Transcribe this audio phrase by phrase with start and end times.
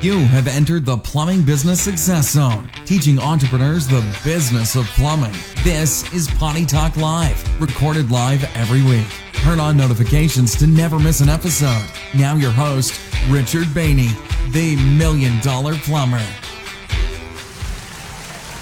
[0.00, 5.34] You have entered the Plumbing Business Success Zone, teaching entrepreneurs the business of plumbing.
[5.64, 9.08] This is Potty Talk Live, recorded live every week.
[9.32, 11.84] Turn on notifications to never miss an episode.
[12.14, 14.12] Now, your host, Richard Bainey,
[14.52, 16.18] the Million Dollar Plumber.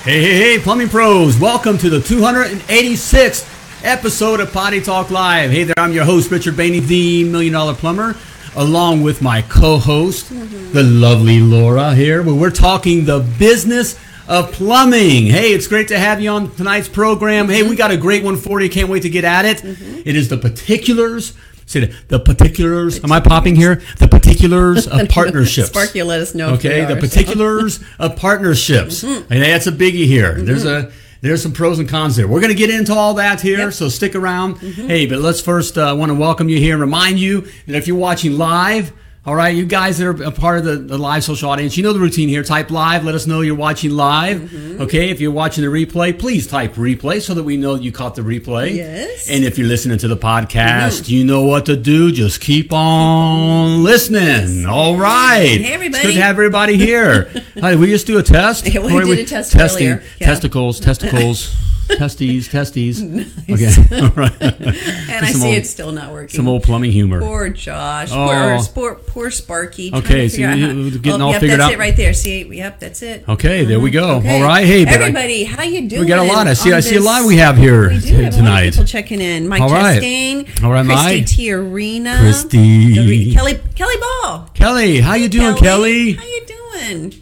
[0.05, 5.50] Hey, hey, hey, plumbing pros, welcome to the 286th episode of Potty Talk Live.
[5.50, 8.16] Hey there, I'm your host, Richard Bainey, the Million Dollar Plumber,
[8.57, 14.50] along with my co host, the lovely Laura here, where we're talking the business of
[14.53, 15.26] plumbing.
[15.26, 17.49] Hey, it's great to have you on tonight's program.
[17.49, 18.68] Hey, we got a great one for you.
[18.68, 19.63] Can't wait to get at it.
[19.64, 21.32] It is the particulars.
[21.68, 23.03] Say the, the particulars.
[23.03, 23.82] Am I popping here?
[23.99, 25.68] The particulars of partnerships.
[25.68, 26.50] Sparky, let us know.
[26.54, 29.32] Okay, the particulars of partnerships, Mm-hmm.
[29.32, 30.32] and that's a biggie here.
[30.41, 30.93] There's a
[31.26, 32.27] there's some pros and cons there.
[32.28, 33.72] We're going to get into all that here, Yep.
[33.72, 34.56] so stick around.
[34.56, 34.89] Mm-hmm.
[34.89, 37.86] Hey, but let's first uh, want to welcome you here and remind you that if
[37.86, 38.92] you're watching live.
[39.25, 41.83] All right, you guys that are a part of the, the live social audience, you
[41.83, 42.44] know the routine here.
[42.44, 44.38] Type live, let us know you're watching live.
[44.41, 44.66] Mm-hmm.
[44.80, 48.14] Okay, if you're watching the replay, please type replay so that we know you caught
[48.14, 48.74] the replay.
[48.77, 49.28] Yes.
[49.30, 51.12] And if you're listening to the podcast, Mm-hmm.
[51.12, 52.12] you know what to do.
[52.12, 54.66] Just keep on listening.
[54.66, 55.60] All right.
[55.60, 57.30] Hey, It's good to have everybody here.
[57.60, 58.66] Hi, we just do a test.
[58.66, 60.02] Yeah, we did a test testing, earlier.
[60.20, 60.27] Yeah.
[60.28, 61.54] Testicles, testicles,
[61.88, 63.02] testes, testes.
[63.48, 64.42] Okay, all right.
[64.42, 66.36] And I see old- it's still not working.
[66.36, 67.20] Some old plumbing humor.
[67.20, 68.10] Poor Josh.
[68.12, 68.26] Oh.
[68.74, 69.92] Poor, poor, poor Sparky.
[69.94, 71.72] Okay, so you- getting oh, all yep, figured that's out?
[71.74, 72.12] it right there.
[72.12, 73.28] See, yep, that's it.
[73.28, 74.16] Okay, there we go.
[74.16, 74.36] Okay.
[74.36, 74.66] All right.
[74.66, 76.02] Hey, but I- everybody, how you doing?
[76.02, 76.46] we got a lot.
[76.48, 76.72] I see.
[76.72, 78.70] I see a lot we have here We do have a lot of tonight.
[78.70, 79.46] people checking in.
[79.48, 80.02] Mike All right.
[80.02, 81.24] Chastain, All right, Christy Mike.
[81.26, 83.32] Tiarina, Christy.
[83.34, 84.50] Kelly, Kelly Ball.
[84.54, 86.14] Kelly, how you doing, Kelly?
[86.14, 86.60] How you doing?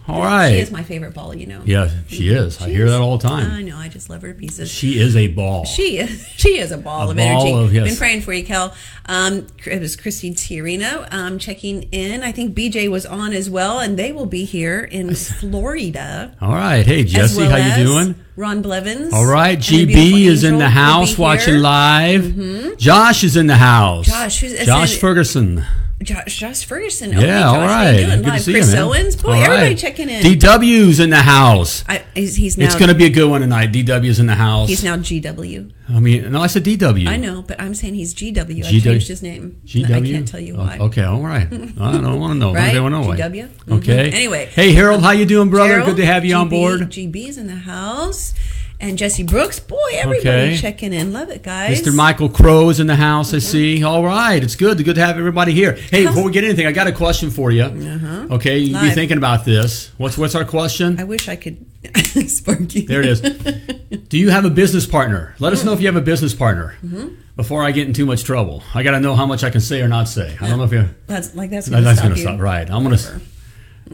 [0.09, 0.51] All right.
[0.53, 1.35] She is my favorite ball.
[1.35, 1.63] You know.
[1.65, 2.61] Yeah, she is.
[2.61, 3.51] I hear that all the time.
[3.51, 3.77] I know.
[3.77, 4.71] I just love her pieces.
[4.71, 5.65] She is a ball.
[5.65, 6.25] She is.
[6.45, 7.53] She is a ball A of ball energy.
[7.53, 7.89] of- yes.
[7.89, 8.75] Been praying for you, Kel.
[9.07, 12.23] Um, it was Christine Tiarino um, checking in.
[12.23, 16.37] I think BJ was on as well, and they will be here in Florida.
[16.41, 16.85] All right.
[16.85, 18.15] Hey, Jesse, well how you doing?
[18.37, 19.13] Ron Blevins.
[19.15, 22.77] All right, GB is in the house watching live.
[22.79, 24.07] Josh is in the house.
[24.07, 25.65] Josh, Josh it- Ferguson.
[26.05, 27.13] Josh, Josh Ferguson.
[27.13, 28.23] Yeah, okay, Josh, all how you doing?
[28.23, 28.83] Good to see Chris you, man.
[28.85, 29.17] Owens.
[29.17, 29.79] Boy, All everybody right.
[29.79, 30.23] checking in.
[30.23, 31.83] DW's in the house.
[31.89, 32.67] I, he's, he's now.
[32.67, 33.73] It's going to be a good one tonight.
[33.73, 34.69] DW's in the house.
[34.69, 35.73] He's now GW.
[35.89, 37.07] I mean, no, I said DW.
[37.09, 38.39] I know, but I'm saying he's GW.
[38.65, 38.83] I GW?
[38.83, 39.61] changed his name.
[39.67, 39.95] GW.
[39.95, 40.79] I can't tell you Oh, why.
[40.79, 41.47] Okay, all right.
[41.53, 42.55] I don't want to know.
[42.55, 42.71] Right?
[42.71, 43.17] I don't know why.
[43.17, 43.49] GW?
[43.49, 43.79] Mhm.
[43.79, 44.11] Okay.
[44.11, 44.47] Anyway.
[44.47, 45.75] Hey, Harold, how you doing, brother?
[45.75, 46.81] Gerald, Good to have you on GB board.
[46.83, 48.33] GB's in the house.
[48.81, 49.61] And Jesse Brooks.
[49.61, 50.57] Boy, everybody Okay.
[50.59, 51.13] checking in.
[51.13, 51.81] Love it, guys.
[51.81, 51.95] Mr.
[51.95, 53.33] Michael Crow is in the house.
[53.33, 53.83] I see.
[53.83, 54.85] All right, it's good.
[54.85, 55.73] Good to have everybody here.
[55.91, 57.63] Hey, before we get anything, I got a question for you.
[57.63, 58.27] Uh-huh.
[58.33, 59.91] Okay, you be thinking about this.
[59.97, 61.01] What's what's our question?
[61.01, 61.65] I wish I could.
[62.29, 62.83] Sparky.
[62.87, 63.21] There it is.
[64.09, 65.35] Do you have a business partner?
[65.39, 67.09] Let us know if you have a business partner Mm-hmm.
[67.37, 68.63] before I get in too much trouble.
[68.75, 70.37] I got to know how much I can say or not say.
[70.41, 70.89] I don't know if you.
[71.07, 72.27] That's like that's gonna that's stop going to you.
[72.29, 72.41] stop.
[72.41, 72.69] Right.
[72.71, 73.21] I'm going to.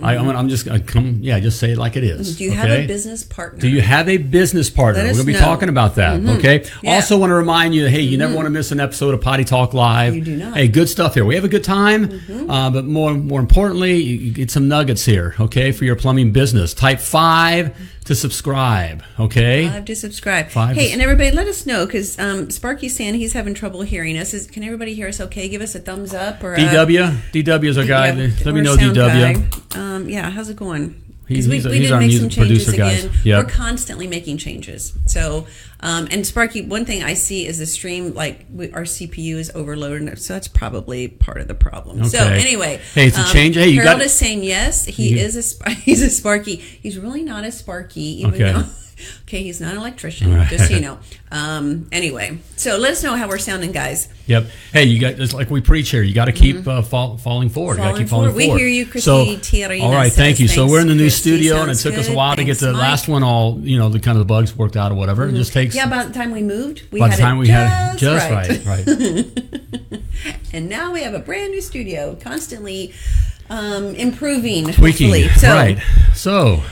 [0.00, 1.18] I, I'm, I'm just to come.
[1.20, 2.36] Yeah, just say it like it is.
[2.36, 2.58] Do you okay?
[2.58, 3.60] have a business partner?
[3.60, 5.02] Do you have a business partner?
[5.02, 5.38] We're going to be know.
[5.38, 5.46] Mm-hmm.
[5.46, 6.20] talking about that.
[6.38, 6.64] Okay.
[6.82, 6.94] Yeah.
[6.94, 9.44] Also, want to remind you, hey, you never want to miss an episode of Potty
[9.44, 10.14] Talk Live.
[10.14, 10.46] You do not.
[10.46, 10.54] Mm-hmm.
[10.54, 11.24] Hey, good stuff here.
[11.24, 15.04] We have a good time, uh, but more more importantly, you, you get some nuggets
[15.04, 15.34] here.
[15.40, 16.72] Okay, for your plumbing business.
[16.72, 19.02] Type five to subscribe.
[19.18, 19.68] Okay.
[19.68, 20.48] Five to subscribe.
[20.48, 24.16] Five hey, and everybody, let us know because um, Sparky's saying he's having trouble hearing
[24.16, 24.34] us.
[24.34, 25.20] Is, can everybody hear us?
[25.20, 27.12] Okay, give us a thumbs up or a, DW.
[27.32, 28.12] DW is our guy.
[28.12, 29.76] Yeah, Let me know DW.
[29.76, 31.09] Um, yeah, how's it going?
[31.30, 33.10] He's- 'Cause we, we did make some changes again.
[33.24, 33.44] Yep.
[33.44, 34.92] We're constantly making changes.
[35.06, 35.46] So,
[35.80, 39.50] um, and Sparky, one thing I see is the stream, like we, our CPU is
[39.54, 42.04] overloaded, so that's probably part of the problem.
[42.04, 43.54] So anyway, Hey, it's a um, change.
[43.56, 44.84] Hey, you Harold got- is saying yes.
[44.86, 46.56] He You- is a he's a Sparky.
[46.56, 48.52] He's really not a Sparky, even Okay.
[48.52, 48.64] though.
[49.22, 50.48] Okay, he's not an electrician, Right.
[50.48, 50.98] just so you know.
[51.32, 54.08] Um, anyway, so let us know how we're sounding, guys.
[54.26, 54.46] Yep.
[54.72, 56.02] Hey, you got it's like we preach here.
[56.02, 57.78] You got to keep uh, fall, falling forward.
[57.78, 58.06] you got to Mm-hmm.
[58.06, 58.54] Falling keep falling forward.
[58.54, 60.48] We hear you, Christy So, Tiarina all right, thank you.
[60.48, 61.20] So we're in the new Christy.
[61.20, 62.16] studio, and it took us a good.
[62.16, 62.80] while to get the Mike.
[62.82, 63.58] last one all.
[63.60, 65.28] You know, the kind of the bugs worked out or whatever.
[65.28, 65.74] It just takes.
[65.74, 67.94] Yeah, by the time we moved, we by had the time it we just had
[67.94, 70.00] it just right, right.
[70.52, 72.92] and now we have a brand new studio, constantly
[73.48, 75.08] um, improving, Tweaking.
[75.10, 75.28] hopefully.
[75.38, 75.78] So, right.
[76.14, 76.62] So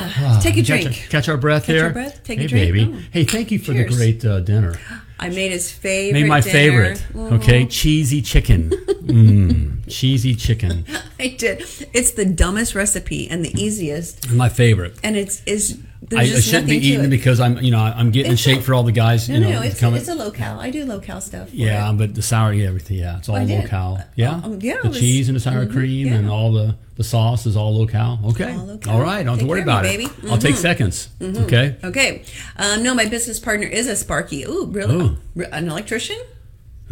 [0.00, 1.06] ah, take a catch, drink.
[1.10, 1.84] catch our breath Catch here.
[1.84, 2.72] our breath, take a hey, drink.
[2.72, 2.92] baby.
[2.94, 3.00] Oh.
[3.12, 3.90] Hey, thank you for Cheers.
[3.90, 4.78] the great uh, dinner.
[5.18, 6.20] I made his favorite.
[6.20, 6.52] Made my dinner.
[6.52, 7.06] favorite.
[7.12, 7.32] Mhm.
[7.40, 8.70] Okay, cheesy chicken.
[8.70, 10.84] Mmm, cheesy chicken.
[11.20, 11.60] I did.
[11.92, 14.98] It's the dumbest recipe and the easiest, My favorite.
[15.02, 15.78] and it's is.
[16.14, 17.08] I, I shouldn't be eating it.
[17.08, 19.26] because I'm, you know, I'm getting in shape a- for all the guys.
[19.28, 19.98] No, you know, no, it's, coming.
[20.00, 20.60] it's a locale.
[20.60, 21.50] I do locale stuff.
[21.54, 21.94] Yeah, it.
[21.96, 23.96] but the sour, yeah, everything, yeah, it's all I locale.
[24.00, 26.14] Uh, Yeah, um, yeah, the was- cheese and the sour mhm, cream yeah.
[26.16, 28.20] and all the the sauce is all locale.
[28.26, 28.94] Okay, All locale.
[28.94, 29.98] all right, don't have to Take worry about me, it.
[29.98, 30.06] baby.
[30.06, 30.30] Mm-hmm.
[30.30, 31.08] I'll take seconds.
[31.20, 32.22] Okay, Okay.
[32.56, 34.44] Um, no, my business partner is a Sparky.
[34.44, 34.94] Ooh, really?
[34.96, 35.44] Ooh.
[35.52, 36.18] An electrician?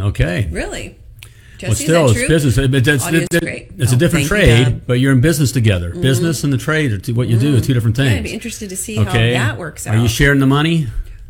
[0.01, 0.49] okay.
[0.51, 0.97] Really?
[1.63, 2.69] Well, Jesse, still, is that it's business.
[2.69, 3.71] But that's, Audio's that- great.
[3.79, 5.91] it's a Oh, different thank you, trade, but you're in business together.
[5.95, 8.17] Business and the trade are two, what you do are two different Yeah, things.
[8.19, 9.35] I'd be interested to see okay.
[9.35, 9.95] how that works out.
[9.95, 10.89] Are you sharing the money?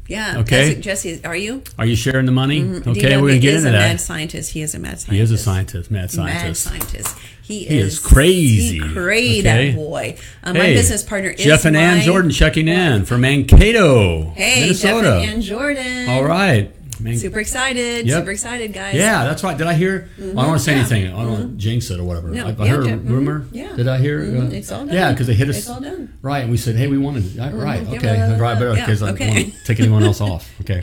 [0.09, 0.39] yeah.
[0.39, 0.81] okay.
[0.81, 1.63] Jesse, are you?
[1.79, 2.63] Are you sharing the money?
[2.63, 3.73] Okay, DW we're gonna get into that.
[3.73, 4.53] He is a mad scientist.
[4.53, 5.11] He is a mad scientist.
[5.13, 6.67] He is a scientist, mad scientist.
[6.73, 7.17] Mad scientist.
[7.53, 8.79] He, He is, is crazy.
[8.79, 9.71] He crazy, Okay.
[9.73, 10.17] that boy.
[10.43, 14.63] Um, my business partner is Jeff and Ann my- Jordan checking in from Mankato, Hey,
[14.63, 15.03] Minnesota.
[15.03, 16.09] Jeff and Ann Jordan.
[16.09, 16.71] All right.
[17.01, 18.07] Man- Super excited.
[18.07, 18.19] Yep.
[18.21, 18.95] Super excited, guys.
[18.95, 19.59] Yeah, that's right.
[19.59, 20.09] Did I hear?
[20.19, 20.79] I don't want to say Yeah.
[20.79, 21.07] anything.
[21.09, 22.29] I don't want to jinx it or whatever.
[22.29, 23.09] No, I, I yeah, heard a mhm.
[23.09, 23.47] rumor.
[23.51, 23.73] Yeah.
[23.77, 24.21] Did I hear?
[24.21, 24.49] Mhm.
[24.51, 24.95] uh, It's all done.
[24.95, 25.59] Yeah, because they hit us.
[25.59, 26.15] It's all done.
[26.23, 27.37] Right, and we said, hey, we wanted.
[27.37, 29.27] Right, right yeah, okay, blah, blah, right, but because Yeah, I okay.
[29.27, 30.49] don't want to take anyone else off.
[30.61, 30.83] Okay.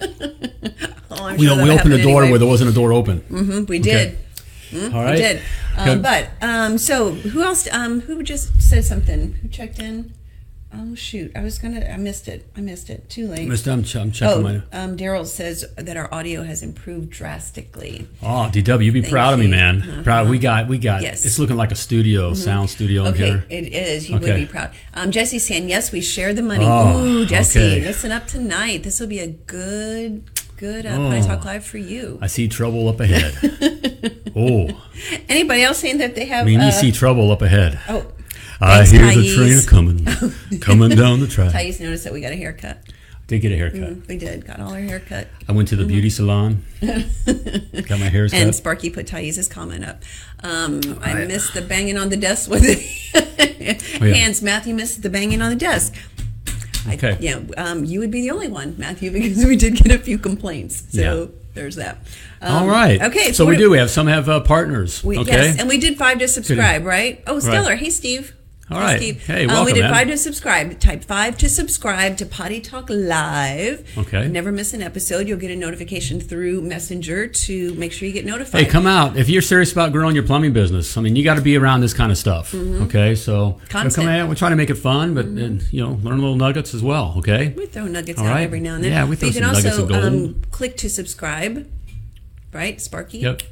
[1.14, 2.30] Oh, We, we opened a door anyway.
[2.30, 3.66] where there wasn't a door open.
[3.68, 4.16] We did.
[4.74, 5.12] All right.
[5.14, 5.42] We did.
[5.76, 7.68] Um, but um, so who else?
[7.72, 9.34] Um, who just said something?
[9.34, 10.12] Who checked in?
[10.74, 11.30] Oh shoot!
[11.36, 11.84] I was gonna.
[11.86, 12.46] I missed it.
[12.56, 13.10] I missed it.
[13.10, 13.46] Too late.
[13.46, 13.70] Mr.
[13.70, 14.62] I'm, ch- I'm checking Oh, my.
[14.72, 18.08] um, Daryl says that our audio has improved drastically.
[18.22, 19.82] Oh, DW, you be Thank proud of me, man.
[19.82, 20.02] Uh-huh.
[20.02, 20.30] Proud.
[20.30, 21.02] We got, we got.
[21.02, 21.26] Yes.
[21.26, 23.44] It's looking like a studio, sound studio in Okay, here.
[23.50, 24.08] it is.
[24.08, 24.32] You Okay.
[24.32, 24.70] would be proud.
[24.94, 25.92] Um, Jesse's saying yes.
[25.92, 26.64] We share the money.
[26.66, 27.80] Oh, Ooh, Jesse, okay.
[27.84, 28.82] listen up tonight.
[28.82, 30.24] This will be a good,
[30.62, 31.10] good uh, Oh.
[31.10, 32.18] Pie Talk Live for you.
[32.22, 33.34] I see trouble up ahead.
[34.36, 34.68] oh,
[35.28, 36.42] Anybody else saying that they have?
[36.46, 37.80] I mean, uh, you see trouble up ahead.
[37.88, 38.06] Oh,
[38.60, 39.16] I hear Thais.
[39.16, 41.50] the train coming, coming down the track.
[41.50, 42.78] Thais noticed that we got a haircut.
[43.26, 44.06] Did get a haircut.
[44.06, 44.46] We did.
[44.46, 45.26] Got all our haircut.
[45.48, 48.34] I went to the beauty salon, got my hair Mm-hmm.
[48.34, 48.54] And.
[48.54, 50.02] Sparky put Thais's comment up.
[50.44, 51.28] Um, I right.
[51.28, 52.78] missed the banging on the desk with it.
[54.00, 54.14] Oh, yeah.
[54.14, 55.94] Hands, Matthew missed the banging on the desk.
[56.86, 57.16] I, Okay.
[57.20, 60.18] Yeah, um, you would be the only one, Matthew, because we did get a few
[60.18, 60.82] complaints.
[60.90, 61.26] So Yeah.
[61.54, 61.98] there's that.
[62.40, 63.00] Um, All right.
[63.00, 63.32] Okay.
[63.32, 63.70] So, we do.
[63.70, 65.02] We have some have uh, partners.
[65.04, 65.30] We, okay.
[65.30, 67.22] Yes, and we did five to subscribe, right?
[67.26, 67.76] Oh, Stellar.
[67.76, 68.34] Hey, Steve.
[68.72, 69.00] All right.
[69.00, 70.78] Hey, Um, welcome, we did five to subscribe.
[70.80, 73.86] Type five to subscribe to Potty Talk Live.
[73.98, 74.28] Okay.
[74.28, 75.28] Never miss an episode.
[75.28, 78.64] You'll get a notification through Messenger to make sure you get notified.
[78.64, 80.96] Hey, come out if you're serious about growing your plumbing business.
[80.96, 82.54] I mean, you got to be around this kind of stuff.
[82.54, 84.28] Okay, so coming out.
[84.28, 86.82] We're trying to make it fun, but and, you know, learn a little nuggets as
[86.82, 87.14] well.
[87.18, 87.48] Okay.
[87.56, 88.42] We throw nuggets All out right.
[88.42, 88.92] every now and then.
[88.92, 90.04] Yeah, we But throw you some can nuggets also of gold.
[90.04, 91.68] um, click to subscribe.
[92.52, 93.18] Right, Sparky?
[93.18, 93.42] Yep.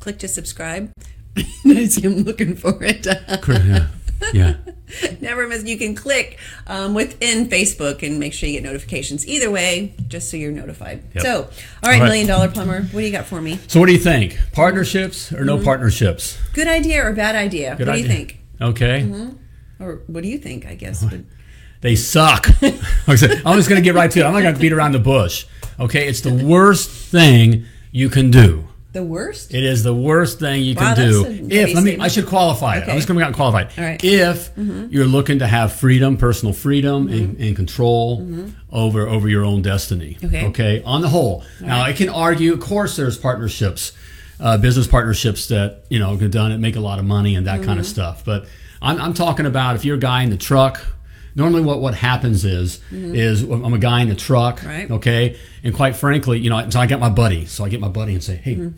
[0.00, 0.92] Click to subscribe.
[1.36, 3.06] I see him looking for it.
[3.48, 3.88] Yeah.
[4.32, 4.56] Yeah.
[5.20, 5.64] Never miss.
[5.64, 9.26] You can click um, within Facebook and make sure you get notifications.
[9.26, 11.02] Either way, just so you're notified.
[11.14, 11.22] Yep.
[11.24, 11.50] So, all right,
[11.82, 12.02] All right.
[12.04, 13.58] million dollar plumber, what do you got for me?
[13.66, 14.38] So, what do you think?
[14.52, 16.38] Partnerships or no partnerships?
[16.52, 17.74] Good idea or bad idea?
[17.76, 18.38] Good what do you think?
[18.60, 19.30] Okay.
[19.80, 20.66] Or what do you think?
[20.66, 21.04] I guess.
[21.82, 22.48] They suck.
[22.62, 22.74] Like
[23.06, 24.24] I said, I'm just going to get right to it.
[24.24, 25.46] I'm not going to beat around the bush.
[25.78, 26.08] Okay.
[26.08, 28.65] It's the worst thing you can do.
[28.96, 29.54] The worst.
[29.54, 31.24] It is the worst thing you Wow, can do.
[31.24, 32.88] a If let me, I should qualify it.
[32.88, 33.68] I'm just going to get qualified.
[33.78, 34.00] All right.
[34.00, 34.84] Mm-hmm.
[34.86, 38.26] If you're looking to have freedom, personal freedom, and, and control
[38.72, 40.16] over over your own destiny.
[40.20, 40.26] Mm-hmm.
[40.34, 40.46] Okay.
[40.46, 40.82] Okay.
[40.84, 42.52] On the whole, now I can argue.
[42.52, 43.92] Of course, there's partnerships,
[44.40, 47.46] uh, business partnerships that you know get done and make a lot of money and
[47.46, 47.80] that kind Mm-hmm.
[47.80, 48.24] of stuff.
[48.24, 48.46] But
[48.82, 50.84] I'm, I'm talking about if you're a guy in the truck.
[51.38, 54.68] Normally, what, what happens is is I'm a guy in the truck, Mm-hmm.
[54.68, 54.90] Right.
[54.92, 57.88] okay, and quite frankly, you know, so I get my buddy, so I get my
[57.90, 58.70] buddy and say, hey,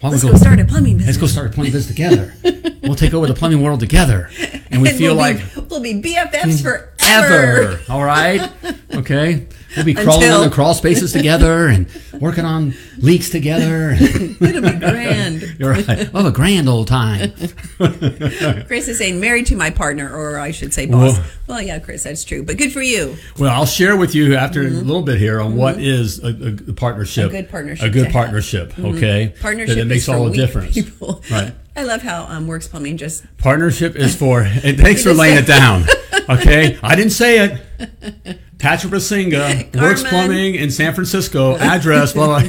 [0.00, 0.10] why.
[0.10, 1.16] Let's we go start a plumbing business.
[1.16, 2.34] Let's go start a plumbing business together.
[2.82, 4.30] we'll take over the plumbing world together,
[4.70, 7.34] and we And feel we'll like be, we'll be BFFs mm, forever.
[7.34, 7.80] ever.
[7.88, 8.50] All right,
[8.94, 9.46] okay.
[9.76, 11.86] We'll be crawling Until- on the crawl spaces together and
[12.20, 13.90] working on leaks together.
[14.00, 15.42] It'll be grand.
[15.58, 15.86] You're right.
[16.12, 17.32] We'll have a grand old time.
[18.66, 21.18] Chris is saying married to my partner, or I should say boss.
[21.18, 22.42] Well- Well, yeah, Chris, that's true.
[22.42, 23.16] But good for you.
[23.38, 26.72] Well, I'll share with you after a little bit here on what is a, a
[26.72, 27.26] partnership.
[27.26, 27.36] Mm-hmm.
[27.36, 28.78] A good partnership A good partnership.
[28.78, 29.34] Okay.
[29.40, 30.74] Partnership That it makes is for all the difference.
[30.74, 31.22] People.
[31.30, 31.52] Right.
[31.76, 35.46] I love how um, Works Plumbing just Partnership is for, and thanks for laying it
[35.46, 35.84] down.
[36.28, 38.40] Okay, I didn't say it.
[38.58, 42.48] Patrick Basinga, Works Plumbing in San Francisco, address, blah, blah.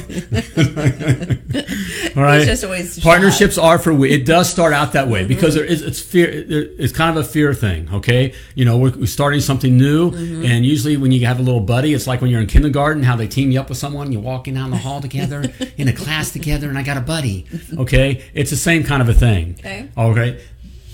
[2.16, 2.44] All right.
[2.46, 3.02] just always shy.
[3.02, 4.10] Partnerships are for we.
[4.10, 5.12] It does start out that Mm-hmm.
[5.12, 6.28] way because there is it's fear.
[6.28, 7.88] It's kind of a fear thing.
[7.92, 10.44] Okay, you know we're, we're starting something new, Mm-hmm.
[10.46, 13.16] and usually when you have a little buddy, it's like when you're in kindergarten, how
[13.16, 16.30] they team you up with someone, you're walking down the hall together in a class
[16.30, 17.46] together, and I got a buddy.
[17.76, 19.56] Okay, it's the same kind of a thing.
[19.60, 19.88] Okay.
[19.96, 20.40] All right.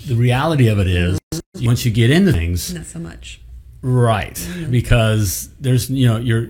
[0.07, 1.19] The reality of it is,
[1.61, 3.39] once you get into things, not so much.
[3.85, 4.33] Right?
[4.35, 4.71] Mm-hmm.
[4.71, 6.49] Because there's you know you're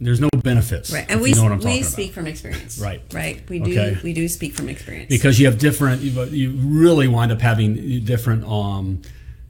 [0.00, 0.92] there's no benefits.
[0.92, 2.14] Right, and we you know what I'm we speak about.
[2.14, 2.78] from experience.
[2.78, 3.02] Right.
[3.12, 3.42] right.
[3.50, 3.98] We do Okay.
[4.02, 5.08] we do speak from experience.
[5.10, 9.02] because you have different you, you really wind up having different um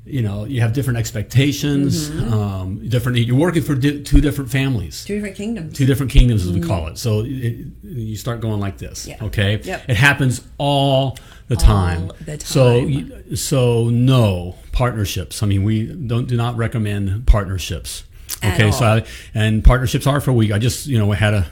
[0.06, 2.32] you know you have different expectations Mm-hmm.
[2.32, 5.76] um different you're working for di- two different families two different kingdoms.
[5.76, 9.22] two different kingdoms as we call it so it, you start going like this Mm-hmm.
[9.22, 9.26] Yeah.
[9.28, 9.84] okay Yep.
[9.88, 12.88] it happens all the time the so time.
[12.88, 15.42] you- so no partnerships.
[15.42, 18.04] I mean we don't do not recommend partnerships.
[18.42, 18.84] At okay so.
[18.84, 21.46] I, and partnerships are for weak i just you know we had a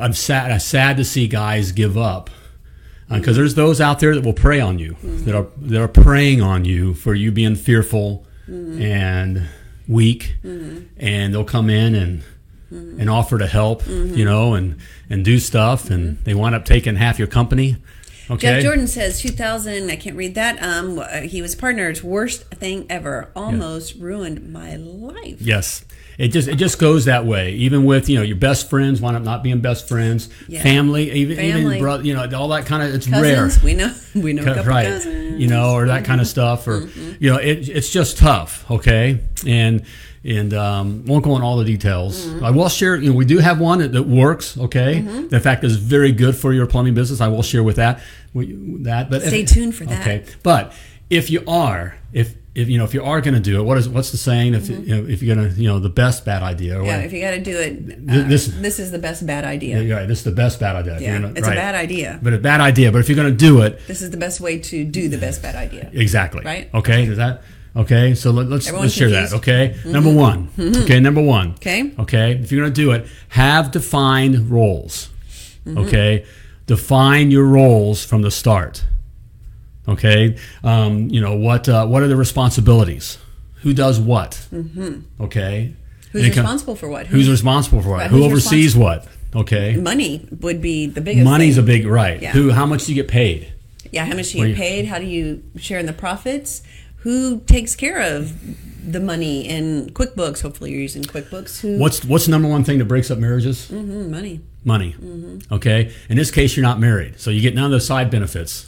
[0.00, 2.28] i'm sad i'm sad to see guys give up
[3.10, 5.24] uh, because there's those out there that will prey on you mm-hmm.
[5.24, 8.80] that are that are preying on you for you being fearful mm-hmm.
[8.80, 9.48] and
[9.88, 10.36] weak.
[10.44, 10.84] Mm-hmm.
[10.96, 12.22] And they'll come in and
[12.70, 14.78] and offer to help you know and
[15.10, 17.76] and do stuff and they wind up taking half your company
[18.32, 19.90] okay Jeff Jordan says 2000.
[19.90, 20.62] I can't read that.
[20.62, 22.02] Um, uh, he was partners.
[22.02, 23.30] Worst thing ever.
[23.36, 25.40] Almost ruined my life.
[25.40, 25.84] Yes.
[26.18, 27.52] It just it just goes that way.
[27.52, 30.28] Even with you know your best friends wind up not being best friends.
[30.46, 30.62] Yeah.
[30.62, 31.60] Family, even Family.
[31.76, 33.48] even brother, you know all that kind of it's rare.
[33.64, 33.94] We know.
[34.14, 34.42] We know.
[34.42, 35.14] A Co- couple right cousins.
[35.14, 35.40] Mm-hmm.
[35.40, 36.86] you know or that kind of stuff or
[37.18, 39.84] you know it, it's just tough okay and
[40.24, 42.44] and um, won't go on all the details Mm-hmm.
[42.44, 45.00] i will share you know we do have one that, that works okay
[45.30, 48.00] the fact is very good for your plumbing business i will share with that
[48.32, 48.52] we,
[48.82, 50.00] that but Stay if- tuned for that.
[50.00, 50.72] okay but
[51.10, 53.78] if you are if if you know if you are going to do it what
[53.78, 56.24] is what's the saying if you know if you're going to you know the best
[56.24, 56.84] bad idea Mm-hmm.
[56.84, 57.72] Yeah, what, if you got to do it,
[58.08, 59.80] uh, this- this, is the best bad idea.
[59.82, 62.20] you're right this is the best bad idea Yeah, gonna- it's a bad idea.
[62.22, 64.40] but a bad idea but if you're going to do it This is the best
[64.40, 65.90] way to do the best bad idea.
[65.94, 66.42] Exactly.
[66.44, 66.68] Right?
[66.74, 67.04] Okay.
[67.04, 67.42] Is that
[67.76, 68.14] okay?
[68.14, 69.30] So let, let's let's share that.
[69.30, 69.44] confused?
[69.44, 69.88] Mm-hmm.
[69.88, 69.90] Okay.
[69.92, 70.48] Number one.
[70.58, 71.00] Okay.
[71.00, 71.52] Number one.
[71.54, 71.92] Okay.
[71.98, 72.32] Okay.
[72.32, 75.08] If you're going to do it, have defined roles.
[75.66, 75.78] Mm-hmm.
[75.78, 76.26] Okay.
[76.66, 78.84] Define your roles from the start.
[79.88, 80.36] Okay.
[80.62, 81.68] Um, you know what?
[81.68, 83.18] Uh, what are the responsibilities?
[83.62, 84.46] Who does what?
[84.52, 85.22] Mm-hmm.
[85.22, 85.74] Okay.
[86.12, 87.06] Who's it com- responsible for what?
[87.06, 88.08] Who's responsible for what?
[88.08, 89.06] Who who's oversees what?
[89.34, 89.76] Okay.
[89.76, 91.24] money would be the biggest.
[91.24, 92.20] Money's a big right.
[92.20, 92.32] Yeah.
[92.32, 92.50] Who?
[92.50, 93.52] How much do you get paid?
[93.90, 94.86] Yeah, how much do you get paid?
[94.86, 96.62] How do you share in the profits?
[97.02, 98.32] Who takes care of
[98.92, 100.42] the money in QuickBooks?
[100.42, 101.60] Hopefully, you're using QuickBooks.
[101.60, 101.78] Who?
[101.78, 103.68] What's what's the number one thing that breaks up marriages?
[103.70, 104.40] Mhm, money?
[104.64, 104.92] money.
[104.92, 105.52] Mm-hmm.
[105.54, 105.92] Okay.
[106.08, 108.64] In this case, you're not married, so you get none of the side benefits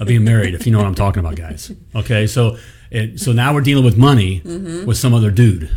[0.00, 0.54] of being married.
[0.54, 1.70] If you know what I'm talking about, guys.
[1.94, 2.26] Okay.
[2.26, 2.56] So,
[2.90, 4.86] it, so now we're dealing with money Mm-hmm.
[4.86, 5.68] with some other dude.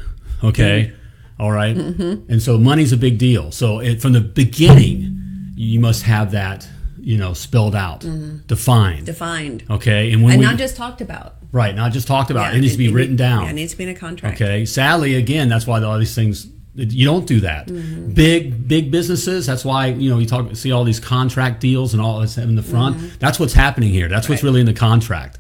[0.42, 0.94] Okay.
[1.38, 1.76] All right?
[1.76, 2.32] Mm-hmm.
[2.32, 3.52] And so money's a big deal.
[3.52, 6.66] So it, from the beginning, you must have that,
[7.00, 8.06] you know, spelled out,
[8.48, 9.06] defined.
[9.06, 9.64] Defined.
[9.70, 10.14] Okay.
[10.14, 10.34] And when Mm-hmm.
[10.34, 11.36] and we not just talked about.
[11.52, 12.52] Right, not just talked about.
[12.52, 13.44] Yeah, it needs to be written down.
[13.44, 14.36] Yeah, it needs to be in a contract.
[14.42, 14.66] Okay.
[14.66, 17.68] Sadly, again, that's why all these things you don't do that.
[17.68, 18.14] Mm-hmm.
[18.14, 19.48] Big big businesses.
[19.48, 22.56] That's why you know you talk see all these contract deals and all this in
[22.56, 22.98] the front.
[22.98, 23.18] Mm-hmm.
[23.20, 24.08] That's what's happening here.
[24.08, 25.40] That's what's really in the contract.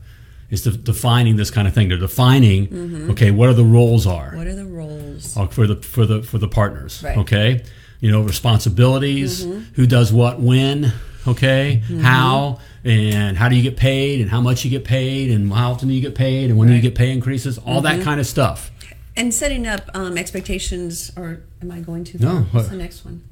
[0.50, 1.90] Is de- defining this kind of thing.
[1.90, 2.68] They're defining.
[2.68, 3.12] Mm-hmm.
[3.12, 5.36] Okay, what are the roles are What are the roles?
[5.38, 7.04] uh, for the for the for the partners.
[7.04, 7.12] Right.
[7.12, 7.20] Mm-hmm.
[7.22, 7.64] Okay,
[8.00, 9.44] you know responsibilities.
[9.76, 10.94] Who does what when?
[11.28, 15.52] Okay, how and how do you get paid and how much you get paid and
[15.52, 17.58] how often do you get paid and when do you get pay increases?
[17.58, 17.98] All Mm-hmm.
[18.00, 18.72] that kind of stuff.
[19.16, 22.42] And setting up um, expectations, or am I going too No?
[22.52, 23.24] What's the next one?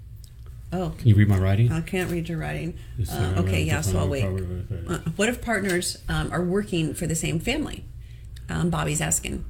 [0.73, 1.71] Oh, Can you read my writing?
[1.71, 2.73] I can't read your writing.
[3.09, 4.23] Uh, okay, yeah, so I'll wait.
[4.25, 7.85] Uh, what if partners um, are working for the same family?
[8.49, 9.45] Um, Bobby's asking.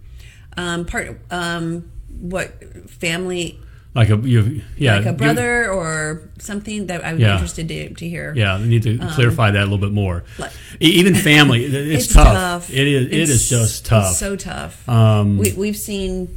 [0.58, 3.60] Um, part um, what family
[3.96, 7.94] Like a you, yeah, like a brother or something that I would be interested to,
[7.94, 8.34] to hear.
[8.36, 10.18] Yeah, we need to clarify that a little bit more.
[10.18, 11.64] Um, like- Even family,
[11.96, 12.70] it's, tough.
[12.70, 13.08] It is.
[13.08, 14.10] It It's- just tough.
[14.12, 14.88] It's so tough.
[14.90, 16.28] Um, we, we've seen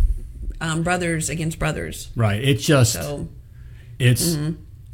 [0.61, 2.11] um, brothers against brothers.
[2.15, 2.41] right.
[2.43, 2.93] It just.
[2.93, 3.29] So
[3.99, 4.37] it's.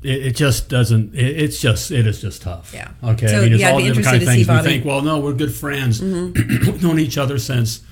[0.03, 1.15] It, it just doesn't.
[1.15, 1.91] It, it's just.
[1.91, 2.73] It is just tough.
[2.73, 2.93] Yeah.
[3.03, 3.27] Okay.
[3.27, 4.49] So, I mean, it's yeah, all different kind of interested to see things.
[4.49, 4.65] We Mm-hmm.
[4.65, 6.01] think, well, no, we're good friends.
[6.03, 7.83] We've known each other since.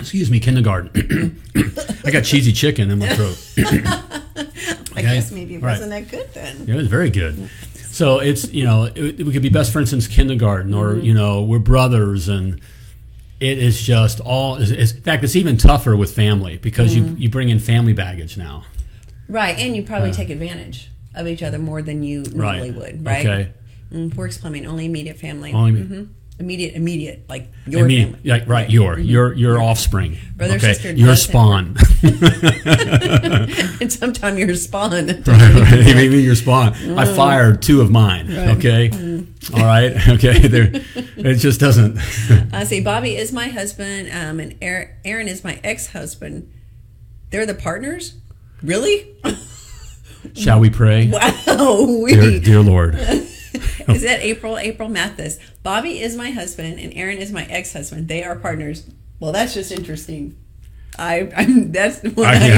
[0.00, 1.40] Excuse me, kindergarten.
[2.04, 3.36] I got cheesy chicken in my throat.
[4.96, 5.72] I guess maybe it Right.
[5.72, 6.64] wasn't that good then.
[6.66, 7.48] Yeah, it was very good.
[7.74, 11.04] So it's you know it, we could be best friends since kindergarten, or Mm-hmm.
[11.04, 12.60] you know we're brothers, and
[13.40, 14.56] it is just all.
[14.56, 17.16] It's, it's- in fact, it's even tougher with family because Mm-hmm.
[17.16, 18.64] you you bring in family baggage now.
[19.28, 23.24] Right, and you probably take advantage of each other more than you normally would, right?
[23.26, 23.52] Okay.
[23.92, 25.52] Mm, Works plumbing, only immediate family.
[25.52, 26.08] Only- Mhm.
[26.40, 28.30] Immediate, immediate, like your I mean, family.
[28.30, 31.76] like right, your your your offspring, Brother, okay, sister, your spawn,
[33.80, 34.90] and sometime you're spawn.
[35.06, 36.72] right, right, maybe your spawn.
[36.72, 37.16] I Mm.
[37.16, 38.32] fired two of mine.
[38.32, 38.90] Okay,
[39.54, 40.38] all right, okay.
[40.48, 40.70] There,
[41.16, 41.98] it just doesn't.
[42.54, 46.50] I say Bobby is my husband, um, and Aaron, is my ex-husband.
[47.30, 48.14] They're the partners.
[48.62, 49.14] Really?
[50.34, 51.30] Shall we pray, Wow.
[51.46, 52.94] dear, we- dear Lord?
[53.94, 54.58] Is that April?
[54.58, 55.38] April Mathis.
[55.62, 58.08] Bobby is my husband, and Aaron is my ex-husband.
[58.08, 58.88] They are partners.
[59.18, 60.36] Well, that's just interesting.
[60.98, 62.38] I, I'm, that's what I.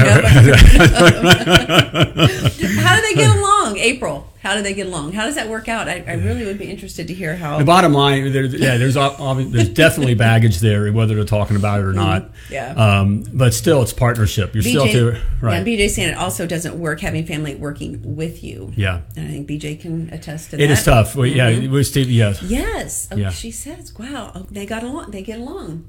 [2.81, 4.32] How do they get along, April?
[4.43, 5.13] How do they get along?
[5.13, 5.87] How does that work out?
[5.87, 7.59] I, I really would be interested to hear how.
[7.59, 11.85] The bottom line, there, yeah, there's there's definitely baggage there, whether they're talking about it
[11.85, 12.23] or not.
[12.23, 12.53] Mm-hmm.
[12.53, 12.73] Yeah.
[12.73, 14.53] Um, but still, it's partnership.
[14.53, 15.65] You're still to, BJ, right.
[15.65, 18.73] yeah, BJ saying it also doesn't work having family working with you.
[18.75, 19.03] Yeah.
[19.15, 21.15] And I think BJ can attest to It It is tough.
[21.15, 21.71] We, Yeah, Mm-hmm.
[21.71, 22.41] we're still, yes.
[22.41, 23.07] Yes.
[23.13, 23.29] Oh, Yeah.
[23.29, 25.11] She says, wow, oh, they got along.
[25.11, 25.85] They get along.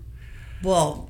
[0.63, 1.09] Well,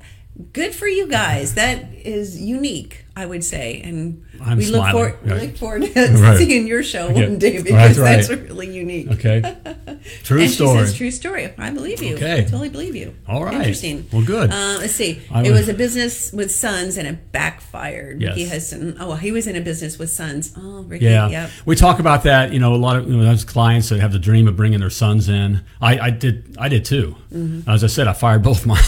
[0.53, 1.55] good for you guys.
[1.55, 3.05] That is unique.
[3.15, 6.37] I would say, and I'm we look smiling, forward we look forward to Right.
[6.37, 8.17] seeing your show one day because right.
[8.17, 9.09] that's really unique.
[9.11, 9.41] Okay.
[10.25, 10.79] True and story.
[10.79, 11.53] She says true story.
[11.57, 12.15] I believe you.
[12.15, 12.39] Okay.
[12.39, 13.15] I totally believe you.
[13.27, 13.53] All right.
[13.53, 14.07] Interesting.
[14.11, 14.51] Well, good.
[14.51, 15.21] Uh, let's see.
[15.31, 18.21] I it was a business with sons and it backfired.
[18.21, 18.29] Yes.
[18.35, 18.97] Ricky Hudson.
[18.99, 20.51] Oh, well, he was in a business with sons.
[20.57, 21.05] Oh, Ricky.
[21.05, 21.49] Yeah, Yep.
[21.65, 22.51] we talk about that.
[22.51, 24.79] You know, a lot of you know, those clients that have the dream of bringing
[24.79, 25.61] their sons in.
[25.79, 26.55] I, I did.
[26.59, 27.15] I did too.
[27.31, 27.69] Mm-hmm.
[27.69, 28.79] As I said, I fired both mine.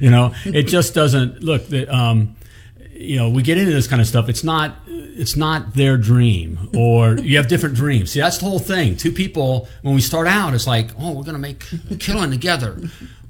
[0.00, 1.66] you know, it just doesn't look.
[1.68, 2.36] that um,
[2.96, 4.28] you know, we get into this kind of stuff.
[4.28, 4.76] It's not.
[5.16, 8.10] It's not their dream, or you have different dreams.
[8.12, 8.96] See, that's the whole thing.
[8.96, 12.78] Two people, when we start out, it's like, oh, we're gonna make a killing together,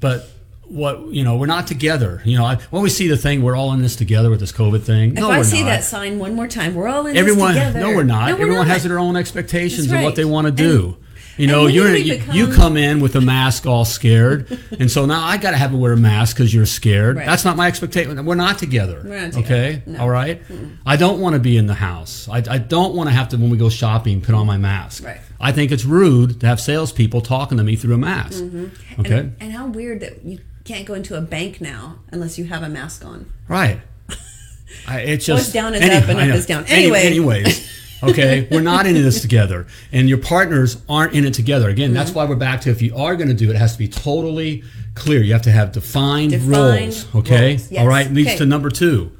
[0.00, 0.30] but.
[0.66, 2.22] What you know, we're not together.
[2.24, 4.50] You know, I, when we see the thing, we're all in this together with this
[4.50, 5.10] COVID thing.
[5.10, 7.62] If no, I see not that sign one more time, we're all in everyone this
[7.66, 7.80] together.
[7.80, 8.72] no we're not No, we're everyone not.
[8.72, 10.96] has their own expectations That's of what they want to do
[11.36, 15.04] you know you're you, become- you come in with a mask all scared and so
[15.06, 17.26] now i gotta have to wear a mask because you're scared Right.
[17.26, 19.54] that's not my expectation we're not together We're not together.
[19.54, 20.00] okay No.
[20.00, 20.40] all right?
[20.86, 23.36] i don't want to be in the house I, I don't want to have to
[23.36, 25.20] when we go shopping put on my mask Right.
[25.40, 29.00] i think it's rude to have salespeople talking to me through a mask Mm-hmm.
[29.00, 32.46] okay And, and how weird that you can't go into a bank now unless you
[32.46, 33.30] have a mask on.
[33.48, 33.80] Right.
[34.88, 36.64] I, it's just down is up and up is down.
[36.68, 37.00] Anyway.
[37.02, 37.68] anyways,
[38.10, 41.68] okay, we're not in this together, and your partners aren't in it together.
[41.68, 42.18] Again, that's Mm-hmm.
[42.18, 43.88] why we're back to if you are going to do it, it has to be
[43.88, 44.62] totally
[44.94, 45.20] clear.
[45.22, 47.14] You have to have defined, Defined roles.
[47.14, 47.80] Okay, roles, yes.
[47.80, 48.10] all right.
[48.10, 48.38] Leads Okay.
[48.38, 49.10] to number two,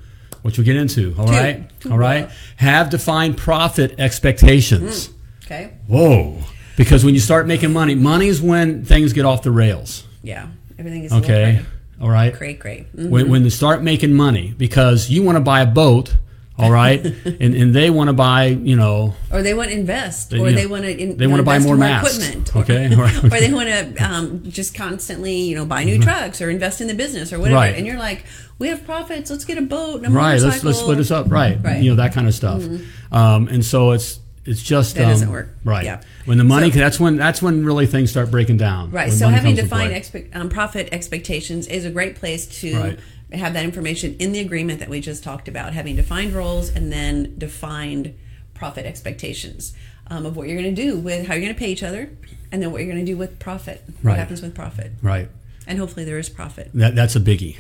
[0.43, 1.15] which we'll get into.
[1.19, 1.33] All two.
[1.33, 2.31] right, all right.
[2.57, 5.11] Have defined profit expectations.
[5.45, 5.73] Okay.
[5.87, 6.39] Whoa.
[6.77, 10.05] Because when you start making money, money is when things get off the rails.
[10.23, 10.47] Yeah.
[10.79, 11.61] Everything is Okay.
[12.01, 12.35] All right.
[12.37, 12.59] great.
[12.59, 12.87] cray.
[12.97, 13.09] Mhm.
[13.11, 16.17] when, when they start making money because you want to buy a boat
[16.57, 17.05] all right
[17.41, 20.53] and, and they want to buy you know Or they want to invest, They- or
[20.53, 22.19] they want to They wanna buy invest more masks.
[22.19, 26.41] equipment, Okay, or, or they want to um, just constantly, you know, buy new trucks
[26.41, 27.57] or invest in the business or whatever.
[27.59, 27.71] Mm-hmm.
[27.73, 27.77] Right.
[27.77, 28.25] And you're like,
[28.61, 29.31] we have profits.
[29.31, 30.67] Let's get a boat and a right let's, motorcycle.
[30.69, 31.83] let's split this up right, Right.
[31.83, 32.63] you know that kind of stuff
[33.11, 35.49] um, and so it's it's just That um, doesn't work.
[35.65, 36.03] right Yeah.
[36.27, 39.13] when the money So- that's when that's when really things start breaking down Right.
[39.13, 42.99] So having defined expect, um, profit expectations is a great place to Right.
[43.39, 45.73] Have that information in the agreement that we just talked about.
[45.73, 48.15] Having defined roles and then defined
[48.55, 49.73] profit expectations
[50.09, 52.11] um, of what you're going to do with how you're going to pay each other,
[52.53, 53.83] and then what you're going to do with profit.
[54.03, 54.93] What happens with profit?
[55.03, 55.29] right
[55.67, 56.71] And hopefully there is profit.
[56.75, 57.57] That, that's a biggie.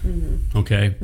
[0.54, 0.94] Okay.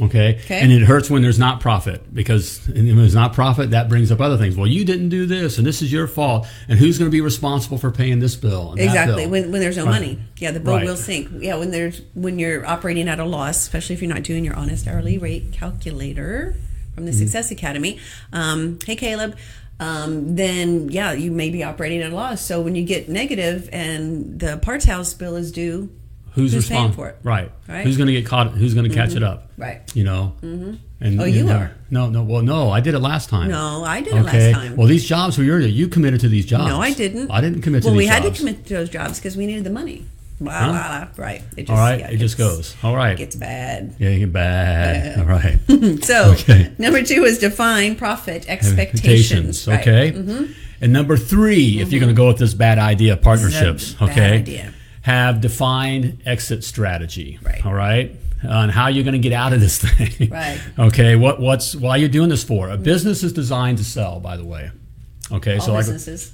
[0.00, 0.40] Okay.
[0.44, 0.60] Okay.
[0.60, 4.20] And it hurts when there's not profit because when there's not profit, that brings up
[4.20, 4.56] other things.
[4.56, 7.20] Well, you didn't do this, and this is your fault, and who's going to be
[7.20, 8.70] responsible for paying this bill?
[8.70, 9.22] And that Exactly.
[9.22, 9.30] bill?
[9.30, 9.92] When, when there's no Right.
[10.00, 10.86] money, yeah, the boat Right.
[10.86, 11.28] will sink.
[11.40, 14.54] Yeah, when there's when you're operating at a loss, especially if you're not doing your
[14.54, 16.56] honest hourly rate calculator
[16.94, 17.06] from Mm-hmm.
[17.06, 17.98] the Success Academy.
[18.32, 19.36] Um, hey, Caleb.
[19.78, 22.42] Um, then yeah, you may be operating at a loss.
[22.42, 25.88] So when you get negative and the parts house bill is due,
[26.32, 27.18] who's, who's responsible for it?
[27.22, 27.50] Right.
[27.68, 27.84] Right?
[27.84, 28.52] Who's going to get caught?
[28.52, 29.48] Who's going to catch it up?
[29.56, 29.80] Right.
[29.94, 30.34] You know.
[30.42, 30.74] Mm-hmm.
[31.02, 31.72] And Oh, you and, uh, are.
[31.90, 32.22] No, no.
[32.22, 32.70] Well, no.
[32.70, 33.48] I did it last time.
[33.48, 34.52] No, I did it Okay.
[34.52, 34.76] last time.
[34.76, 35.66] Well, these jobs were yours.
[35.66, 36.68] You committed to these jobs.
[36.68, 37.30] no, I didn't.
[37.30, 39.46] I didn't commit to well, these we had to commit to those jobs because we
[39.46, 40.04] needed the money.
[40.42, 40.66] Blah, Huh?
[40.72, 41.24] blah, blah.
[41.24, 41.42] Right.
[41.56, 42.00] It just, All right.
[42.00, 42.76] yeah, it just gets- goes.
[42.82, 43.12] All right.
[43.12, 43.94] It gets bad.
[43.98, 45.18] yeah, you get bad.
[45.18, 45.58] All right.
[46.04, 46.72] So Okay.
[46.78, 49.66] number two is define profit expectations.
[49.68, 49.84] Right.
[49.84, 50.30] Mm-hmm.
[50.30, 50.54] Okay.
[50.82, 53.92] And number 3 if you're going to go with this bad idea, of partnerships.
[53.94, 54.30] bad okay.
[54.38, 54.72] idea.
[55.02, 57.38] Have defined exit strategy.
[57.42, 57.64] Right.
[57.64, 58.14] All right.
[58.46, 60.30] On how you're going to get out of this thing.
[60.30, 60.60] Right.
[60.78, 61.16] Okay.
[61.16, 62.68] What what's why you're doing this for?
[62.70, 64.20] A business is designed to sell.
[64.20, 64.70] By the way.
[65.32, 65.54] Okay.
[65.54, 65.86] All so like-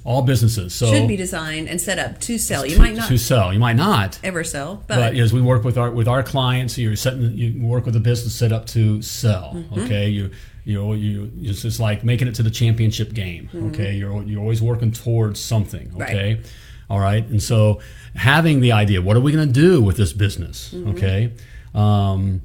[0.03, 0.73] all businesses.
[0.73, 2.65] So Should be designed and set up to sell.
[2.65, 3.53] You to, might not to sell.
[3.53, 4.19] You might not.
[4.23, 7.61] ever sell, but, But as we work with our with our clients, you're setting you
[7.65, 9.53] work with a business set up to sell.
[9.55, 9.79] Mm-hmm.
[9.81, 10.31] Okay, you
[10.65, 13.49] you know you it's just like making it to the championship game.
[13.71, 15.87] Okay, you're you're always working towards something.
[15.89, 15.99] Mm-hmm.
[16.01, 16.39] Right.
[16.89, 17.79] All right, and so
[18.15, 20.73] having the idea, what are we going to do with this business?
[20.73, 20.89] Mm-hmm.
[20.89, 21.33] Okay.
[21.75, 22.41] Um,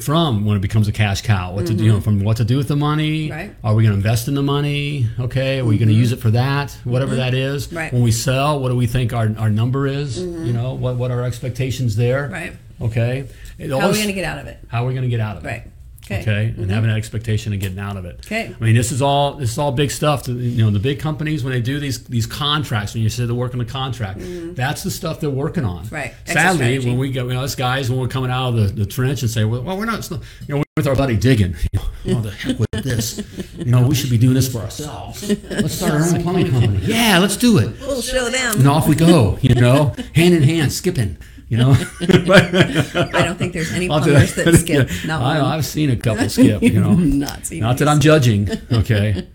[0.00, 2.44] from when it becomes a cash cow, what to do, you know, from what to
[2.44, 3.28] do with the money.
[3.28, 3.38] Mm-hmm.
[3.38, 3.56] Right.
[3.62, 5.06] Are we going to invest in the money?
[5.18, 5.60] Okay.
[5.60, 6.76] Are we going to use it for that?
[6.82, 7.68] Whatever that is.
[7.68, 7.76] Mm-hmm.
[7.76, 7.92] Right.
[7.92, 10.20] When we sell, what do we think our, our number is?
[10.20, 12.24] You know, what what are our expectations there?
[12.24, 12.32] Mm-hmm.
[12.32, 12.52] Right.
[12.80, 13.28] Okay.
[13.58, 14.58] It how are we going to get out of it?
[14.68, 15.48] how are we going to get out of it?
[15.48, 15.70] Right.
[16.08, 16.22] Okay.
[16.22, 18.20] Okay, and having an expectation of getting out of it.
[18.24, 18.54] Okay.
[18.58, 20.22] I mean, this is all this is all big stuff.
[20.24, 23.26] To, you know, the big companies when they do these these contracts, when you say
[23.26, 24.20] they're working a contract,
[24.54, 25.84] that's the stuff they're working on.
[25.86, 25.94] Mm-hmm.
[25.94, 26.14] Right.
[26.24, 28.86] Sadly, when we go, you know, us guys when we're coming out of the, the
[28.86, 31.56] trench and say, well, well, we're not, you know, we're with our buddy digging.
[32.04, 33.20] You know, oh, the heck with this.
[33.56, 35.28] You know, we should be doing this for ourselves.
[35.50, 36.78] Let's start our own plumbing company.
[36.82, 37.74] Yeah, let's do it.
[37.80, 38.60] We'll show them.
[38.60, 39.38] And off we go.
[39.40, 41.16] You know, hand in hand, skipping.
[41.48, 41.70] You know.
[42.00, 44.90] I don't think there's any plumbers that skip.
[45.06, 45.52] Not I, one.
[45.52, 46.62] I've seen a couple skip.
[46.62, 48.48] You know, Not seen not that I'm judging.
[48.72, 49.26] Okay.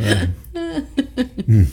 [0.00, 1.66] Uh, mm.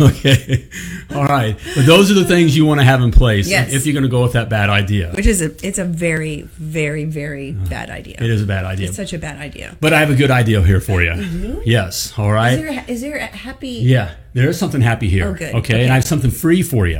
[0.00, 0.68] okay.
[1.14, 1.56] All right.
[1.74, 3.72] But those are the things you want to have in place Yes.
[3.72, 5.10] if you're going to go with that bad idea.
[5.14, 8.16] Which is a it's a very very very bad idea.
[8.20, 8.88] It is a bad idea.
[8.88, 9.76] It's such a bad idea.
[9.80, 11.60] But I have a good idea here for you.
[11.64, 12.16] Yes.
[12.16, 12.52] All right.
[12.52, 13.68] Is there is there a happy?
[13.68, 15.28] Yeah, there is something happy here.
[15.28, 15.54] Oh, good.
[15.54, 15.74] Okay, Okay.
[15.74, 15.82] Mm-hmm.
[15.82, 16.98] and I have something free for you.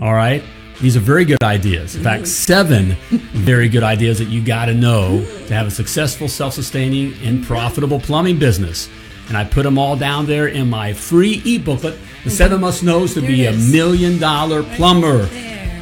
[0.00, 0.42] All right,
[0.80, 1.94] these are very good ideas.
[1.94, 6.28] In fact, seven very good ideas that you got to know to have a successful,
[6.28, 8.88] self-sustaining, and profitable plumbing business.
[9.28, 11.98] And I put them all down there in my free e-booklet.
[12.24, 15.28] The seven must knows to be a million dollar plumber.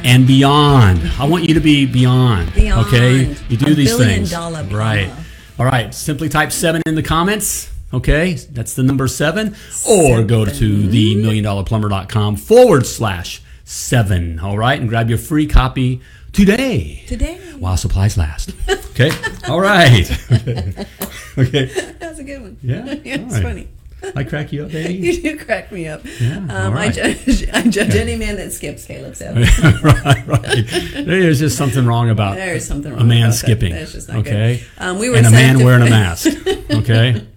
[0.03, 2.53] And beyond, I want you to be beyond.
[2.53, 2.87] Beyond.
[2.87, 5.11] Okay, you do these things, right?
[5.57, 7.71] All right, simply type seven in the comments.
[7.93, 9.55] Okay, that's the number seven.
[9.89, 14.39] Or go to the million dollar plumber.com forward slash seven.
[14.39, 16.01] All right, and grab your free copy
[16.33, 17.03] today.
[17.07, 17.37] Today.
[17.59, 18.51] While supplies last.
[18.91, 19.11] Okay,
[19.47, 20.09] all right.
[21.37, 21.65] okay,
[21.99, 22.57] That's a good one.
[22.61, 22.85] Yeah?
[22.85, 23.43] yeah it's right.
[23.43, 23.67] funny.
[24.15, 24.93] I crack you up, baby.
[24.93, 26.01] You do crack me up.
[26.21, 29.35] Yeah, um, all I judge, I judge any man that skips, Caleb said.
[29.83, 30.65] right, right.
[31.05, 33.37] There's just something wrong about There's something wrong a man about that.
[33.37, 33.73] skipping.
[33.73, 34.83] That's just not okay, good.
[34.83, 36.27] Um, we were and a man wearing a mask.
[36.71, 37.27] Okay.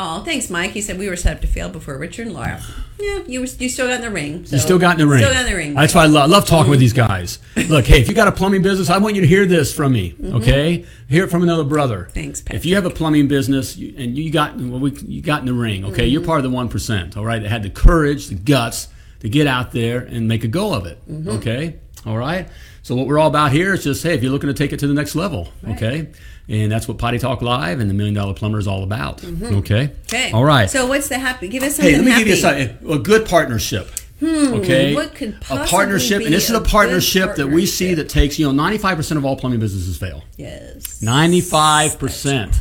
[0.00, 0.70] Oh, thanks, Mike.
[0.70, 2.62] He said we were set up to fail before Richard and Laura.
[3.00, 4.44] Yeah, you you still got in the ring.
[4.44, 5.20] So You still got in the ring.
[5.22, 5.74] Still got in the ring.
[5.74, 7.38] That's why I love, I love talking with these guys.
[7.68, 9.92] Look, hey, if you got a plumbing business, I want you to hear this from
[9.92, 10.16] me.
[10.20, 11.98] Okay, hear it from another brother.
[12.06, 12.10] Mm-hmm.
[12.12, 15.46] Thanks, If you have a plumbing business and you got well, we, you got in
[15.46, 16.26] the ring, okay, you're Mm-hmm.
[16.28, 17.16] part of the one percent.
[17.16, 18.88] All right, that had the courage, the guts
[19.20, 20.98] to get out there and make a go of it.
[21.08, 21.28] Mm-hmm.
[21.36, 22.48] Okay, all right.
[22.82, 24.80] So what we're all about here is just hey, if you're looking to take it
[24.80, 26.08] to the next level, okay,
[26.48, 29.22] and that's what Potty Talk Live and the Million Dollar Plumber is all about.
[29.24, 29.32] Okay.
[29.32, 29.54] Mm-hmm.
[29.56, 30.30] Okay.
[30.32, 30.68] All right.
[30.70, 31.48] So what's the happy?
[31.48, 32.24] Give us something Hey, let me happy.
[32.24, 32.90] give you something.
[32.90, 33.88] A good partnership.
[34.22, 34.90] okay.
[34.90, 37.94] Hmm, what could possibly a partnership, and this is a good partnership that we see
[37.94, 40.24] that takes you know ninety five percent of all plumbing businesses fail.
[40.36, 41.00] Yes.
[41.02, 42.58] Ninety five percent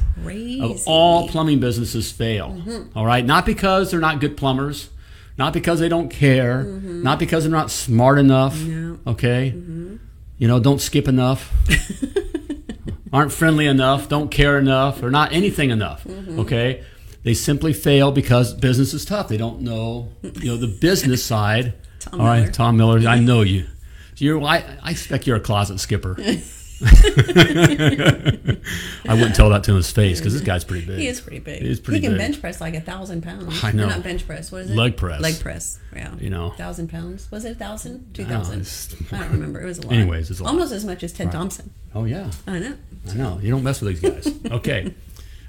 [0.61, 2.49] of all plumbing businesses fail.
[2.49, 2.95] Mm-hmm.
[2.97, 4.89] All right, not because they're not good plumbers,
[5.39, 8.55] not because they don't care, not because they're not smart enough.
[8.55, 9.09] Mm-hmm.
[9.09, 9.47] Okay,
[10.37, 11.51] you know, don't skip enough.
[13.13, 16.03] aren't friendly enough, don't care enough, or not anything enough.
[16.03, 16.39] Mm-hmm.
[16.41, 16.83] Okay,
[17.23, 19.27] they simply fail because business is tough.
[19.27, 21.73] They don't know, you know, the business side.
[21.99, 22.51] Tom All right, Miller.
[22.51, 23.65] Tom Miller, I know you.
[24.17, 26.17] You're, I, I expect you're a closet skipper.
[26.79, 28.53] I
[29.13, 30.99] wouldn't tell that to his face because this guy's pretty big.
[30.99, 31.61] He is pretty big.
[31.61, 32.19] He is pretty He can big.
[32.19, 33.63] bench press like a thousand pounds.
[33.63, 33.85] I know.
[33.85, 34.51] Or not bench press.
[34.51, 34.75] What is it?
[34.75, 35.21] Leg press.
[35.21, 35.79] Leg press.
[35.95, 36.13] Yeah.
[36.19, 36.51] You know.
[36.51, 37.31] Thousand pounds.
[37.31, 38.13] Was it a thousand?
[38.13, 39.07] Two I don't know, thousand.
[39.11, 39.61] I don't remember.
[39.61, 39.93] It was a lot.
[39.93, 40.51] Anyways, it's a lot.
[40.51, 41.73] almost as much as Ted Thompson.
[41.95, 42.75] Oh yeah, I know.
[43.09, 43.39] I know.
[43.41, 44.27] You don't mess with these guys.
[44.51, 44.93] Okay.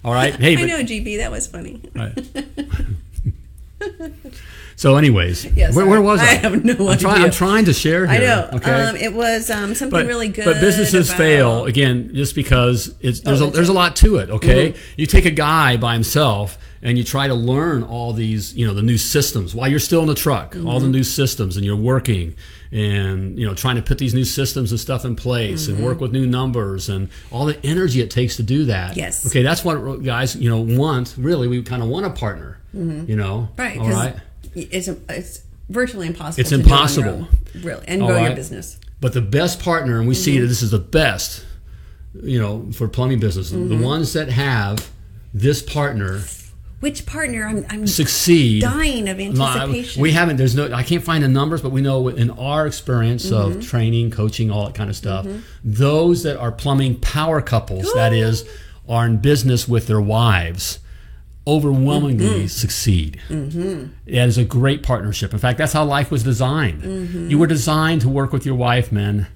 [0.04, 0.34] All right.
[0.34, 1.18] Hey, I but, know, GB.
[1.18, 1.82] That was funny.
[4.78, 6.22] So, anyways, Yes, where, where was I?
[6.22, 7.24] I have no I'm trying, idea.
[7.26, 8.14] I'm trying to share here.
[8.14, 8.50] I know.
[8.58, 8.70] Okay.
[8.70, 10.44] Um, it was um, something but, really good.
[10.44, 14.18] but businesses about- fail again just because it's there's Oh, a, there's a lot to
[14.18, 14.30] it.
[14.30, 14.92] Okay, Mm-hmm.
[14.96, 18.72] you take a guy by himself and you try to learn all these you know
[18.72, 20.84] the new systems while you're still in the truck, all Mm-hmm.
[20.84, 22.36] the new systems, and you're working
[22.70, 25.74] and you know trying to put these new systems and stuff in place Mm-hmm.
[25.78, 28.96] and work with new numbers and all the energy it takes to do that.
[28.96, 29.26] Yes.
[29.26, 31.16] Okay, that's what guys you know want.
[31.18, 32.60] Really, we kind of want a partner.
[32.72, 33.48] You know.
[33.56, 33.60] Mm-hmm.
[33.60, 33.78] Right.
[33.78, 34.16] All right.
[34.54, 36.40] It's, it's virtually impossible.
[36.40, 37.10] It's to do on your impossible.
[37.10, 37.84] own, really.
[37.88, 38.78] And All grow your business.
[39.00, 40.48] But the best partner, and we see that Mm-hmm.
[40.48, 41.44] this is the best,
[42.22, 43.50] you know, for plumbing business.
[43.52, 43.68] Mm-hmm.
[43.68, 44.90] The ones that have
[45.34, 46.20] this partner
[46.80, 47.46] Which partner?
[47.46, 48.62] I'm, I'm succeed.
[48.62, 50.00] dying of anticipation.
[50.02, 50.36] we haven't.
[50.36, 50.72] There's no.
[50.72, 53.58] I can't find the numbers, but we know in our experience Mm-hmm.
[53.58, 55.26] of training, coaching, all that kind of stuff,
[55.62, 58.48] those that are plumbing power couples, that is,
[58.88, 60.78] are in business with their wives,
[61.48, 62.46] overwhelmingly Mm-hmm.
[62.46, 63.18] succeed.
[63.30, 65.32] It is a great partnership.
[65.32, 66.82] In fact, that's how life was designed.
[66.82, 67.30] Mm-hmm.
[67.30, 69.26] You were designed to work with your wife, men,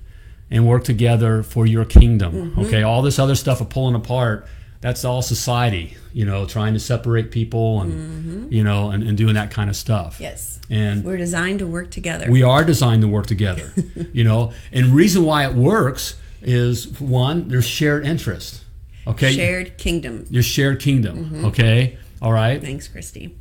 [0.50, 2.32] and work together for your kingdom.
[2.50, 2.60] Mm-hmm.
[2.60, 4.46] Okay, all this other stuff of pulling apart.
[4.82, 9.34] That's all society, you know, trying to separate people and you know and, and doing
[9.34, 10.14] that kind of stuff.
[10.14, 10.22] Mm-hmm.
[10.24, 10.60] yes.
[10.70, 12.30] And We're designed to work together.
[12.30, 13.72] we are designed to work together,
[14.12, 14.52] you know.
[14.72, 18.64] And reason why it works is one, there's shared interest.
[19.06, 20.26] Okay, Shared kingdom.
[20.30, 21.24] your shared kingdom.
[21.24, 21.44] Mm-hmm.
[21.46, 22.60] Okay, all right.
[22.62, 23.36] Thanks, Christy.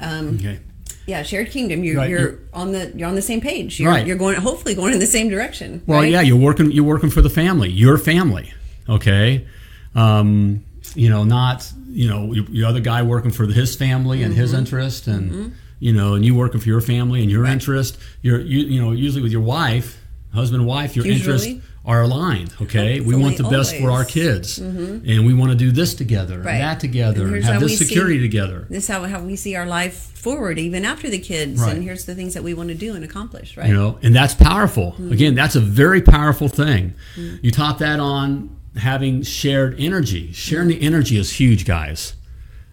[0.00, 0.58] Um, Okay,
[1.06, 1.84] yeah, shared kingdom.
[1.84, 3.78] You're, Right, you're, on the you're on the same page.
[3.80, 4.06] You're, Right.
[4.06, 5.82] You're going hopefully going in the same direction.
[5.86, 6.10] well, right?
[6.10, 6.70] yeah, you're working.
[6.72, 8.52] You're working for the family, your family.
[8.88, 9.46] Okay,
[9.94, 14.32] um, you know, not you know your, your other guy working for his family and
[14.32, 14.40] Mm-hmm.
[14.40, 17.98] his interest, and you know, and you working for your family and your interest.
[18.22, 20.00] You're you, you know usually with your wife,
[20.32, 21.62] husband wife, your Usually.
[21.86, 22.50] Are aligned.
[22.62, 26.38] Okay, we want the best for our kids, and we want to do this together,
[26.40, 26.52] Right.
[26.54, 28.66] and that together, And and, have this we see- security together.
[28.70, 31.60] This is how, how we see our life forward, even after the kids.
[31.60, 31.74] Right.
[31.74, 33.56] And here's the things that we want to do and accomplish.
[33.58, 33.68] Right.
[33.68, 35.12] you know and that's powerful Mm-hmm.
[35.12, 36.94] again that's a very powerful thing
[37.42, 42.14] you top that on having shared energy sharing the energy is huge guys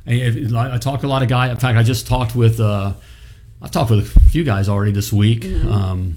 [0.05, 2.93] if- i talk to a lot of guys in fact i just talked with uh,
[3.61, 6.15] I've talked with a few guys already this week, um,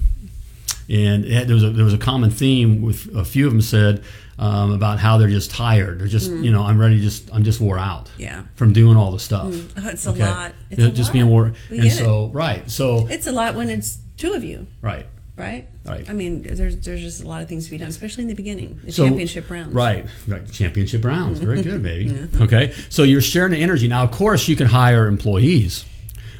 [0.89, 3.61] and had, there was a there was a common theme with a few of them
[3.61, 4.03] said
[4.37, 5.99] um, about how they're just tired.
[5.99, 6.99] They're just you know I'm ready.
[7.01, 8.09] Just I'm just wore out.
[8.17, 8.43] Yeah.
[8.55, 9.53] From doing all the stuff.
[9.77, 10.53] Oh, it's a lot.
[10.69, 11.13] It's a just lot.
[11.13, 11.53] being wore.
[11.69, 12.29] We And get it.
[12.33, 12.69] right.
[12.69, 15.05] So It's a lot when it's two of you, right.
[15.37, 15.67] right?
[15.85, 16.09] Right.
[16.09, 18.33] I mean, there's there's just a lot of things to be done, especially in the
[18.35, 19.73] beginning, the So- championship rounds.
[19.73, 20.51] Right, right.
[20.51, 21.39] Championship rounds.
[21.39, 22.27] Very good, baby.
[22.41, 22.73] Okay.
[22.89, 23.87] So you're sharing the energy.
[23.87, 25.85] Now, of course, you can hire employees,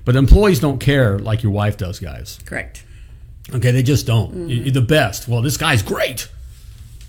[0.04, 2.40] but employees don't care like your wife does, guys.
[2.46, 2.84] Correct.
[3.54, 4.32] Okay, they just don't.
[4.32, 4.50] Mm-hmm.
[4.50, 5.28] You- the best.
[5.28, 6.30] Well, this guy's great.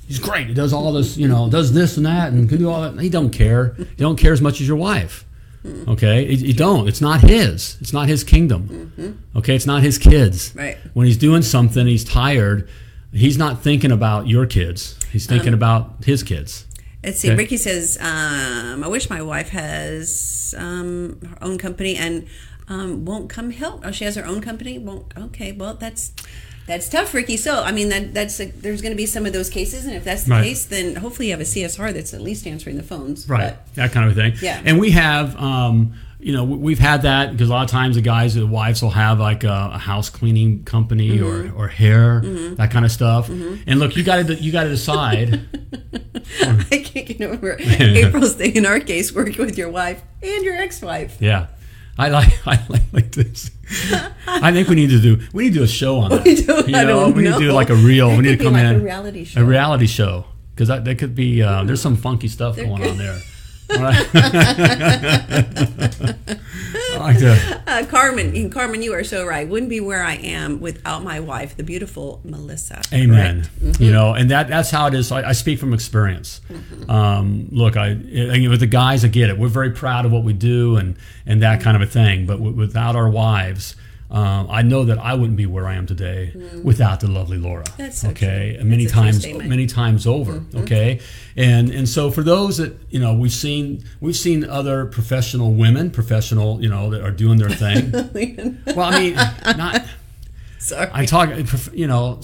[0.06, 0.46] He's great.
[0.46, 3.00] He does all this, you know, does this and that, and can do all that.
[3.02, 3.74] He don't care.
[3.76, 5.24] He don't care as much as your wife.
[5.64, 5.88] Mm.
[5.88, 6.86] Okay, you don't.
[6.86, 7.76] It's not his.
[7.80, 9.18] It's not his kingdom.
[9.34, 10.50] Okay, it's not his kids.
[10.50, 10.58] Mm-hmm.
[10.60, 10.76] Right.
[10.94, 12.68] When he's doing something, he's tired.
[13.12, 14.96] He's not thinking about your kids.
[15.10, 16.66] He's thinking about his kids.
[17.02, 17.28] Let's see.
[17.28, 17.36] Okay.
[17.36, 22.26] Ricky says, um, "I wish my wife has um, her own company and
[22.68, 23.82] um, won't come help.
[23.84, 24.78] Oh, she has her own company.
[24.78, 25.12] Won't.
[25.16, 25.52] Okay.
[25.52, 26.12] Well, that's
[26.66, 27.36] that's tough, Ricky.
[27.36, 29.94] So, I mean, that that's a, there's going to be some of those cases, and
[29.94, 30.44] if that's the Right.
[30.44, 33.28] case, then hopefully you have a CSR that's at least answering the phones.
[33.28, 34.34] Right, But- that kind of thing.
[34.42, 34.60] Yeah.
[34.64, 37.94] And we have, um, you know, we- we've had that because a lot of times
[37.94, 41.56] the guys, the wives will have like a, a house cleaning company Mm-hmm.
[41.56, 42.22] or, or hair,
[42.56, 43.28] that kind of stuff.
[43.28, 45.48] And look, you got to you got to decide.
[46.42, 48.56] I can't get over April's thing.
[48.56, 51.18] In our case, working with your wife and your ex-wife.
[51.20, 51.46] yeah,
[51.98, 53.50] I like I like, like this.
[54.26, 56.24] I think we need to do we need to do a show on that.
[56.24, 56.64] We do?
[56.66, 58.10] You know, we need to do like a real.
[58.10, 59.40] We need to come like in a reality show.
[59.40, 62.98] a reality show because that, that could be uh, there's some funky stuff going on
[62.98, 63.18] there.
[66.88, 67.62] I like to.
[67.66, 69.46] Uh, Carmen, Carmen, you are so right.
[69.48, 72.82] Wouldn't be where I am without my wife, the beautiful Melissa.
[72.92, 73.48] Amen.
[73.60, 73.80] Correct?
[73.80, 75.10] You know, and that that's how it is.
[75.12, 76.40] I, I speak from experience.
[76.88, 79.38] Um, look, I, I with the guys, I get it.
[79.38, 82.26] We're very proud of what we do and and that kind of a thing.
[82.26, 83.76] But w- without our wives.
[84.10, 86.62] Um, I know that I wouldn't be where I am today mm.
[86.62, 87.64] without the lovely Laura.
[87.76, 88.64] That's so okay, true.
[88.64, 90.34] many That's times, many times over.
[90.34, 90.58] Mm-hmm.
[90.58, 91.00] Okay,
[91.36, 95.90] and and so for those that you know, we've seen we've seen other professional women,
[95.90, 97.90] professional, you know, that are doing their thing.
[98.76, 99.14] well, I mean,
[99.56, 99.82] not.
[100.58, 100.90] Sorry.
[100.92, 101.30] I talk,
[101.74, 102.18] you know,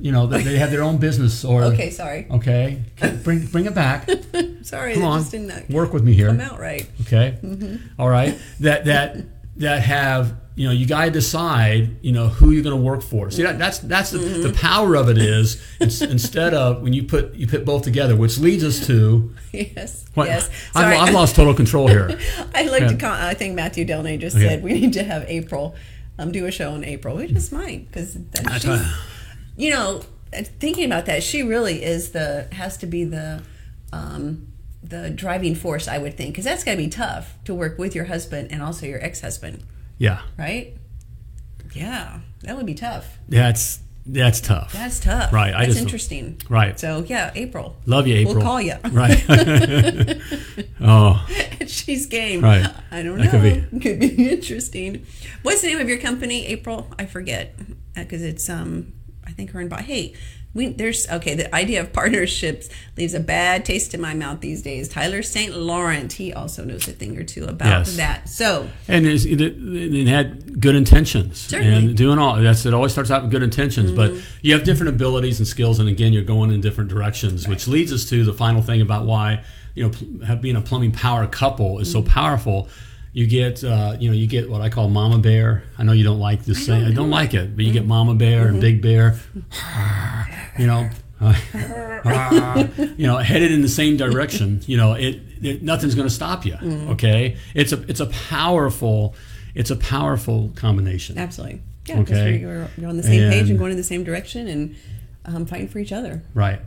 [0.00, 2.26] you know, they they have their own business or okay, sorry.
[2.30, 2.82] okay,
[3.22, 4.08] bring bring it back.
[4.62, 6.28] Sorry, Come on, just didn't work with me here.
[6.28, 6.88] come out right.
[7.02, 8.00] Okay, mm-hmm.
[8.00, 8.38] All right.
[8.60, 9.18] That that
[9.56, 13.02] that have you know you got to decide you know who you're going to work
[13.02, 13.30] for.
[13.30, 17.04] See that that's that's the, the power of it is it's, instead of when you
[17.04, 20.04] put you put both together, which leads us to Yes.
[20.14, 20.50] what Yes.
[20.74, 22.18] I've, I've lost total control here.
[22.54, 22.96] I like to.
[22.96, 24.46] Con- I think Matthew Delnay just Okay.
[24.48, 25.74] said we need to have April
[26.18, 27.16] um, do a show in April.
[27.16, 28.94] We just might because That's right.
[29.56, 33.42] you know thinking about that, she really is the has to be the
[33.92, 34.48] um,
[34.82, 35.88] the driving force.
[35.88, 38.62] I would think because that's got to be tough to work with your husband and
[38.62, 39.62] also your ex husband,
[39.98, 40.76] Yeah, right?
[41.74, 43.18] Yeah, that would be tough.
[43.28, 44.72] that's that's tough.
[44.72, 45.32] That's tough.
[45.32, 46.40] Right, That's just- interesting.
[46.48, 46.78] Right.
[46.78, 47.76] So yeah, April.
[47.86, 48.34] Love you, April.
[48.34, 48.74] We'll call you.
[48.90, 49.24] Right.
[50.80, 51.24] oh,
[51.68, 52.40] She's game.
[52.42, 52.66] Right.
[52.90, 53.62] I don't That know.
[53.70, 54.28] could Could be.
[54.30, 55.06] interesting.
[55.42, 56.90] What's the name of your company, April?
[56.98, 57.54] I forget
[57.94, 58.92] because it's um.
[59.24, 60.14] I think her and by hey,
[60.54, 61.34] we there's okay.
[61.34, 64.88] The idea of partnerships leaves a bad taste in my mouth these days.
[64.88, 65.56] Tyler St.
[65.56, 67.96] Laurent, he also knows a thing or two about Yes.
[67.96, 68.28] that.
[68.28, 71.74] So and it, it had good intentions Certainly.
[71.74, 74.38] and doing all that's it always starts out with good intentions but mm-hmm.
[74.42, 77.92] you have different abilities and skills and again you're going in different directions which leads
[77.92, 79.42] us to the final thing about why
[79.74, 82.10] you know being a plumbing power couple is so mm-hmm.
[82.10, 82.68] powerful
[83.14, 85.64] you get uh, you know you get what I call mama bear.
[85.78, 88.14] I know you don't like this saying I don't like it but you get mama
[88.14, 89.18] bear and big bear.
[90.58, 90.90] You know?
[92.98, 94.60] You know headed in the same direction.
[94.66, 96.56] You know it, it nothing's going to stop you
[96.90, 97.36] okay?
[97.54, 99.14] It's a it's a powerful
[99.54, 101.18] it's a powerful combination.
[101.18, 101.98] Absolutely, yeah.
[102.00, 102.38] Because Okay.
[102.38, 104.74] you're, you're, on the same page And- and going in the same direction and
[105.24, 106.22] um, fighting for each other.
[106.34, 106.58] right.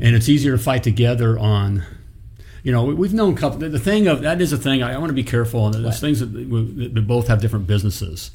[0.00, 1.84] And it's easier to fight together on
[2.62, 4.98] you know we- we've known couple the- thing of that is a thing i, I
[4.98, 5.94] want to be careful and there's What?
[5.96, 8.30] things that we, that both have different businesses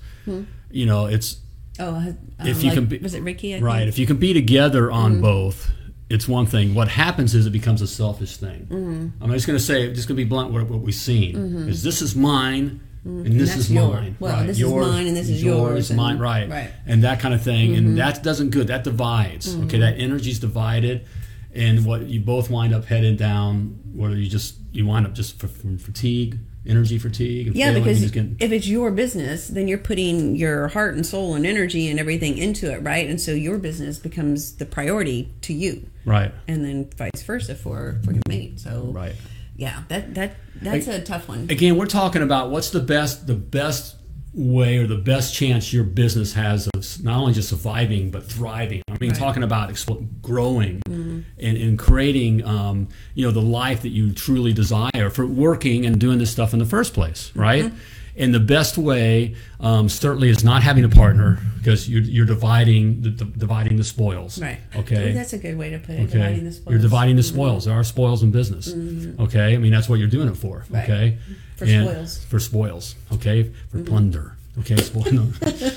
[0.71, 1.37] you know it's
[1.79, 2.13] Oh, uh,
[2.43, 3.53] If um, you like- can be- was it Ricky?
[3.53, 3.77] I Right.
[3.81, 3.89] think?
[3.89, 5.21] If you can be together on Mm-hmm.
[5.21, 5.69] both,
[6.09, 6.73] it's one thing.
[6.73, 8.61] What happens is it becomes a selfish thing.
[8.67, 9.23] Mm-hmm.
[9.23, 10.51] I'm just going to say, just going to be blunt.
[10.51, 11.35] What, what we've seen
[11.69, 12.79] is this is mine.
[13.05, 14.15] And this that's is your- mine.
[14.19, 14.47] well, right.
[14.47, 16.17] this is mine and this is yours and- mine.
[16.17, 16.49] Right.
[16.49, 16.71] right.
[16.87, 17.75] And that kind of thing.
[17.75, 18.65] And that doesn't good.
[18.69, 19.53] That divides.
[19.53, 19.65] Mm-hmm.
[19.65, 19.77] Okay.
[19.77, 21.05] That energy's divided,
[21.53, 23.79] and what you both wind up headed down.
[23.97, 27.47] Whether you just you wind up just from fatigue, energy fatigue.
[27.47, 31.33] And Yeah, because just if it's your business, then you're putting your heart and soul
[31.35, 33.09] and energy and everything into it, right?
[33.09, 36.31] And so your business becomes the priority to you, right.
[36.47, 38.59] and then vice versa for for your mate.
[38.59, 39.15] So Right.
[39.55, 41.47] yeah, that that that's a tough one.
[41.49, 43.95] again we're talking about what's the best the best
[44.37, 48.83] way or the best chance your business has of not only just surviving but thriving.
[48.87, 49.73] I mean, talking about
[50.21, 55.85] growing and, and creating, um, you know, the life that you truly desire for working
[55.85, 57.71] and doing this stuff in the first place, right?
[58.15, 63.01] And the best way um, certainly is not having a partner because you're, you're dividing
[63.01, 64.41] the, the dividing the spoils.
[64.41, 64.59] Right.
[64.75, 65.13] Okay.
[65.13, 66.01] That's a good way to put it.
[66.01, 66.13] Okay.
[66.13, 66.63] Dividing the spoils.
[66.63, 66.71] Mm-hmm.
[66.71, 67.65] You're dividing the spoils.
[67.65, 68.73] There are spoils in business.
[69.19, 69.53] Okay.
[69.53, 70.65] I mean, that's what you're doing it for.
[70.69, 70.83] Right.
[70.83, 71.17] Okay.
[71.57, 72.17] For And- spoils.
[72.19, 72.29] Mm-hmm.
[72.29, 72.95] For spoils.
[73.13, 73.51] Okay.
[73.69, 74.33] For plunder.
[74.59, 74.75] Okay.
[74.81, 75.27] Spoil.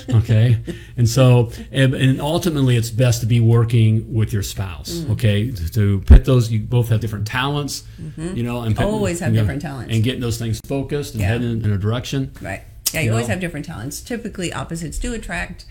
[0.09, 0.57] okay.
[0.97, 4.89] And so, and, and ultimately, it's best to be working with your spouse.
[4.91, 5.11] Mm-hmm.
[5.11, 5.51] Okay.
[5.51, 7.83] To, to put those, you both have different talents.
[8.17, 8.83] You know, and Mm-hmm.
[8.83, 9.93] Always have you know, different talents.
[9.93, 11.27] and getting those things focused and Yeah.
[11.27, 12.31] heading in a direction.
[12.41, 12.63] Right.
[12.91, 13.33] Yeah, you, You always know?
[13.33, 14.01] have different talents.
[14.01, 15.65] Typically, opposites do attract.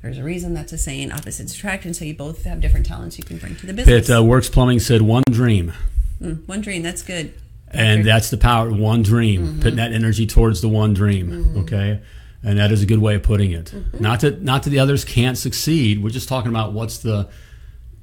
[0.00, 3.18] There's a reason that's a saying, opposites attract, and so you both have different talents
[3.18, 4.06] you can bring to the business.
[4.08, 5.72] Pitt uh, Works Plumbing said one dream.
[6.20, 7.34] Mm, one dream, that's good.
[7.74, 9.60] And that's the power of one dream Mm-hmm.
[9.60, 12.00] putting that energy towards the one dream okay
[12.42, 14.02] and that is a good way of putting it Mm-hmm.
[14.02, 17.28] not that not that the others can't succeed we're just talking about what's the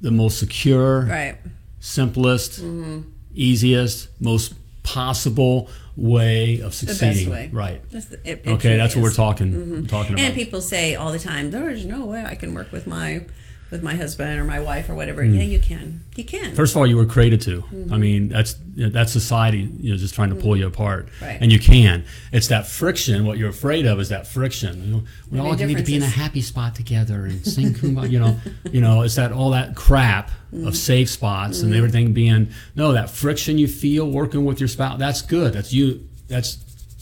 [0.00, 1.36] the most secure Right.
[1.80, 3.00] simplest Mm-hmm.
[3.34, 7.48] easiest most possible way of succeeding way.
[7.52, 9.16] right That's the, it, it okay that's what we're is.
[9.16, 9.22] Mm-hmm.
[9.22, 12.72] talking talking about And people say all the time, "There's no way I can work
[12.72, 13.24] with my
[13.72, 15.34] with my husband or my wife or whatever." Hmm.
[15.34, 16.04] Yeah, you can.
[16.14, 16.54] You can.
[16.54, 17.62] First of all, you were created to.
[17.62, 17.92] Mm-hmm.
[17.92, 21.08] I mean, that's you know, that's society, you know, just trying to pull you apart.
[21.20, 21.38] Right.
[21.40, 22.04] And you can.
[22.30, 23.26] It's that friction.
[23.26, 24.84] What you're afraid of is that friction.
[24.84, 28.10] You know, we all need to be in a happy spot together and sing kumbaya.
[28.10, 28.36] You know,
[28.70, 30.66] you know, it's that all that crap Mm-hmm.
[30.66, 34.98] of safe spots and everything being no that friction you feel working with your spouse.
[34.98, 35.54] That's good.
[35.54, 36.06] That's you.
[36.28, 36.56] That's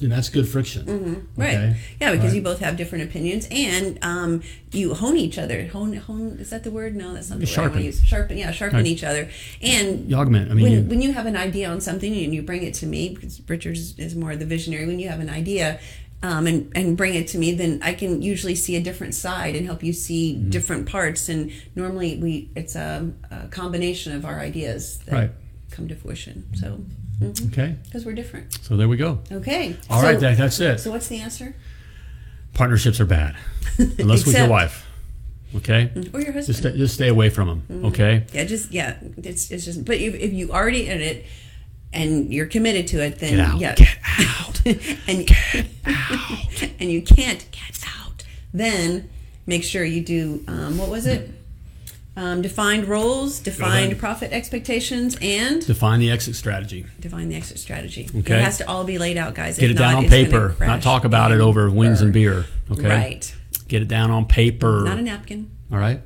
[0.09, 0.87] know, that's good friction.
[0.87, 1.41] Mm-hmm.
[1.41, 1.55] Right.
[1.55, 1.77] Okay?
[2.01, 2.37] Yeah, because Right.
[2.37, 5.67] you both have different opinions and um, you hone each other.
[5.67, 6.97] Hone, hone, is that the word?
[6.97, 7.71] No, that's not the word I Sharpen.
[7.73, 8.05] want to use.
[8.05, 8.87] Sharpen, yeah, sharpen Right.
[8.87, 9.29] each other.
[9.63, 10.51] And You augment.
[10.51, 12.75] I mean, when, you- when you have an idea on something and you bring it
[12.75, 15.79] to me, because Richard is, more of the visionary, when you have an idea
[16.23, 19.57] um, and, and bring it to me, then I can usually see a different side
[19.57, 20.51] and help you see Mm-hmm.
[20.51, 21.29] different parts.
[21.31, 25.31] And normally we it's a, a combination of our ideas that Right.
[25.71, 26.45] come to fruition.
[26.55, 26.81] So,
[27.21, 27.49] Mm-hmm.
[27.49, 27.77] okay.
[27.85, 28.55] because we're different.
[28.63, 29.21] So there we go.
[29.31, 29.77] Okay.
[29.89, 30.19] All so, right.
[30.19, 30.81] That, that's it.
[30.81, 31.55] So what's the answer?
[32.55, 33.37] Partnerships are bad
[33.79, 34.87] unless with your wife.
[35.57, 35.91] Okay.
[35.95, 36.17] Mm-hmm.
[36.17, 36.47] Or your husband?
[36.47, 37.63] Just stay, just stay away from them.
[37.71, 37.87] Mm-hmm.
[37.87, 38.27] Okay.
[38.33, 39.85] Yeah, just yeah, it's it's just.
[39.85, 41.27] But if, if you already in it
[41.93, 43.61] and you're committed to it, then Get out.
[43.61, 44.67] yeah, Get out.
[45.09, 45.29] and
[46.81, 49.11] and you can't get out, then
[49.47, 51.29] make sure you do um, what was it?
[52.17, 56.85] Um, defined roles, defined profit expectations, and Define the exit strategy.
[56.99, 58.09] define the exit strategy.
[58.15, 58.35] Okay.
[58.37, 59.57] It has to all be laid out, guys.
[59.59, 62.13] Get If it down on it's gonna paper, not talk about it over wings and
[62.13, 62.23] burn.
[62.23, 62.47] beer.
[62.73, 62.89] Okay.
[62.89, 63.35] Right.
[63.69, 64.83] Get it down on paper.
[64.85, 65.51] Not a napkin.
[65.73, 66.03] All right.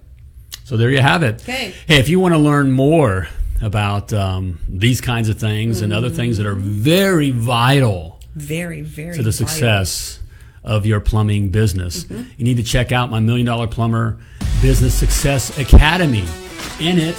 [0.65, 1.43] So there you have it.
[1.43, 1.73] Okay.
[1.89, 3.29] Hey, if you want to learn more
[3.63, 9.17] about um, these kinds of things and other things that are very vital Very, very
[9.17, 9.47] to the vital.
[9.49, 10.21] success
[10.65, 12.23] of your plumbing business, Mm-hmm.
[12.39, 14.19] you need to check out my Million Dollar Plumber
[14.63, 16.25] Business Success Academy.
[16.81, 17.17] In it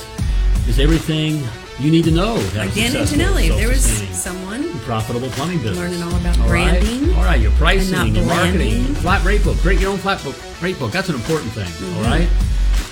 [0.67, 1.41] is everything
[1.79, 2.37] you need to know.
[2.37, 5.77] to have a Again, successful, Antonelli, there was someone profitable plumbing business.
[5.77, 6.79] learning all about All right?
[6.81, 7.13] branding.
[7.15, 9.57] All right, your pricing, not your marketing, flat rate book.
[9.57, 10.91] Create your own flat book, rate book.
[10.91, 11.65] That's an important thing.
[11.67, 11.97] Mm-hmm.
[11.97, 12.27] all right?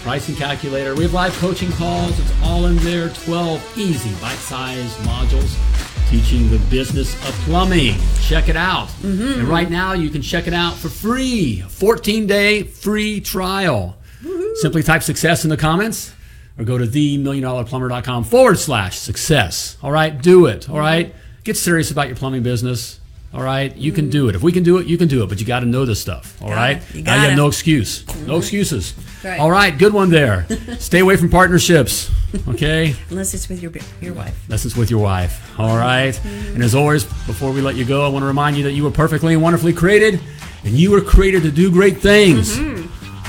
[0.04, 0.96] Pricing calculator.
[0.96, 2.20] We have live coaching calls.
[2.20, 3.10] It's all in there.
[3.10, 5.56] 12 easy bite-sized modules
[6.10, 7.96] teaching the business of plumbing.
[8.22, 8.88] Check it out.
[9.02, 9.40] Mm-hmm.
[9.42, 11.64] And right now you can check it out for free.
[11.68, 13.98] 14-day free trial.
[14.56, 16.14] Simply type success in the comments
[16.58, 19.78] or go to themilliondollarplumber.com forward slash success.
[19.82, 20.70] All right, do it.
[20.70, 21.14] All right,
[21.44, 23.00] get serious about your plumbing business.
[23.34, 24.36] All right, you can do it.
[24.36, 25.28] If we can do it, you can do it.
[25.28, 26.40] But you got to know this stuff.
[26.42, 26.96] All Got right, it.
[26.96, 27.36] You now you have it.
[27.36, 28.06] no excuse.
[28.08, 28.32] No mm-hmm.
[28.34, 28.94] excuses.
[29.24, 29.40] Right.
[29.40, 30.46] All right, good one there.
[30.80, 32.12] Stay away from partnerships.
[32.48, 34.50] Okay, unless it's with your your wife.
[34.50, 35.60] lessons with your wife.
[35.60, 38.64] All right, and as always, before we let you go, I want to remind you
[38.64, 40.20] that you were perfectly and wonderfully created,
[40.64, 42.58] and you were created to do great things.
[42.58, 42.73] Mm-hmm.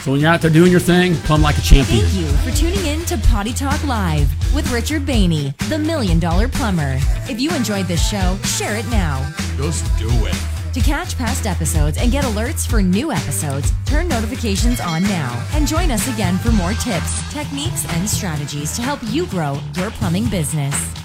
[0.05, 2.05] So when you're out there doing your thing, plumb like a champion.
[2.05, 6.47] Thank you for tuning in to Potty Talk Live with Richard Bainey, the Million Dollar
[6.47, 6.99] Plumber.
[7.27, 9.27] If you enjoyed this show, share it now.
[9.57, 10.37] Just do it.
[10.75, 15.67] To catch past episodes and get alerts for new episodes, turn notifications on now and
[15.67, 20.29] join us again for more tips, techniques, and strategies to help you grow your plumbing
[20.29, 21.04] business.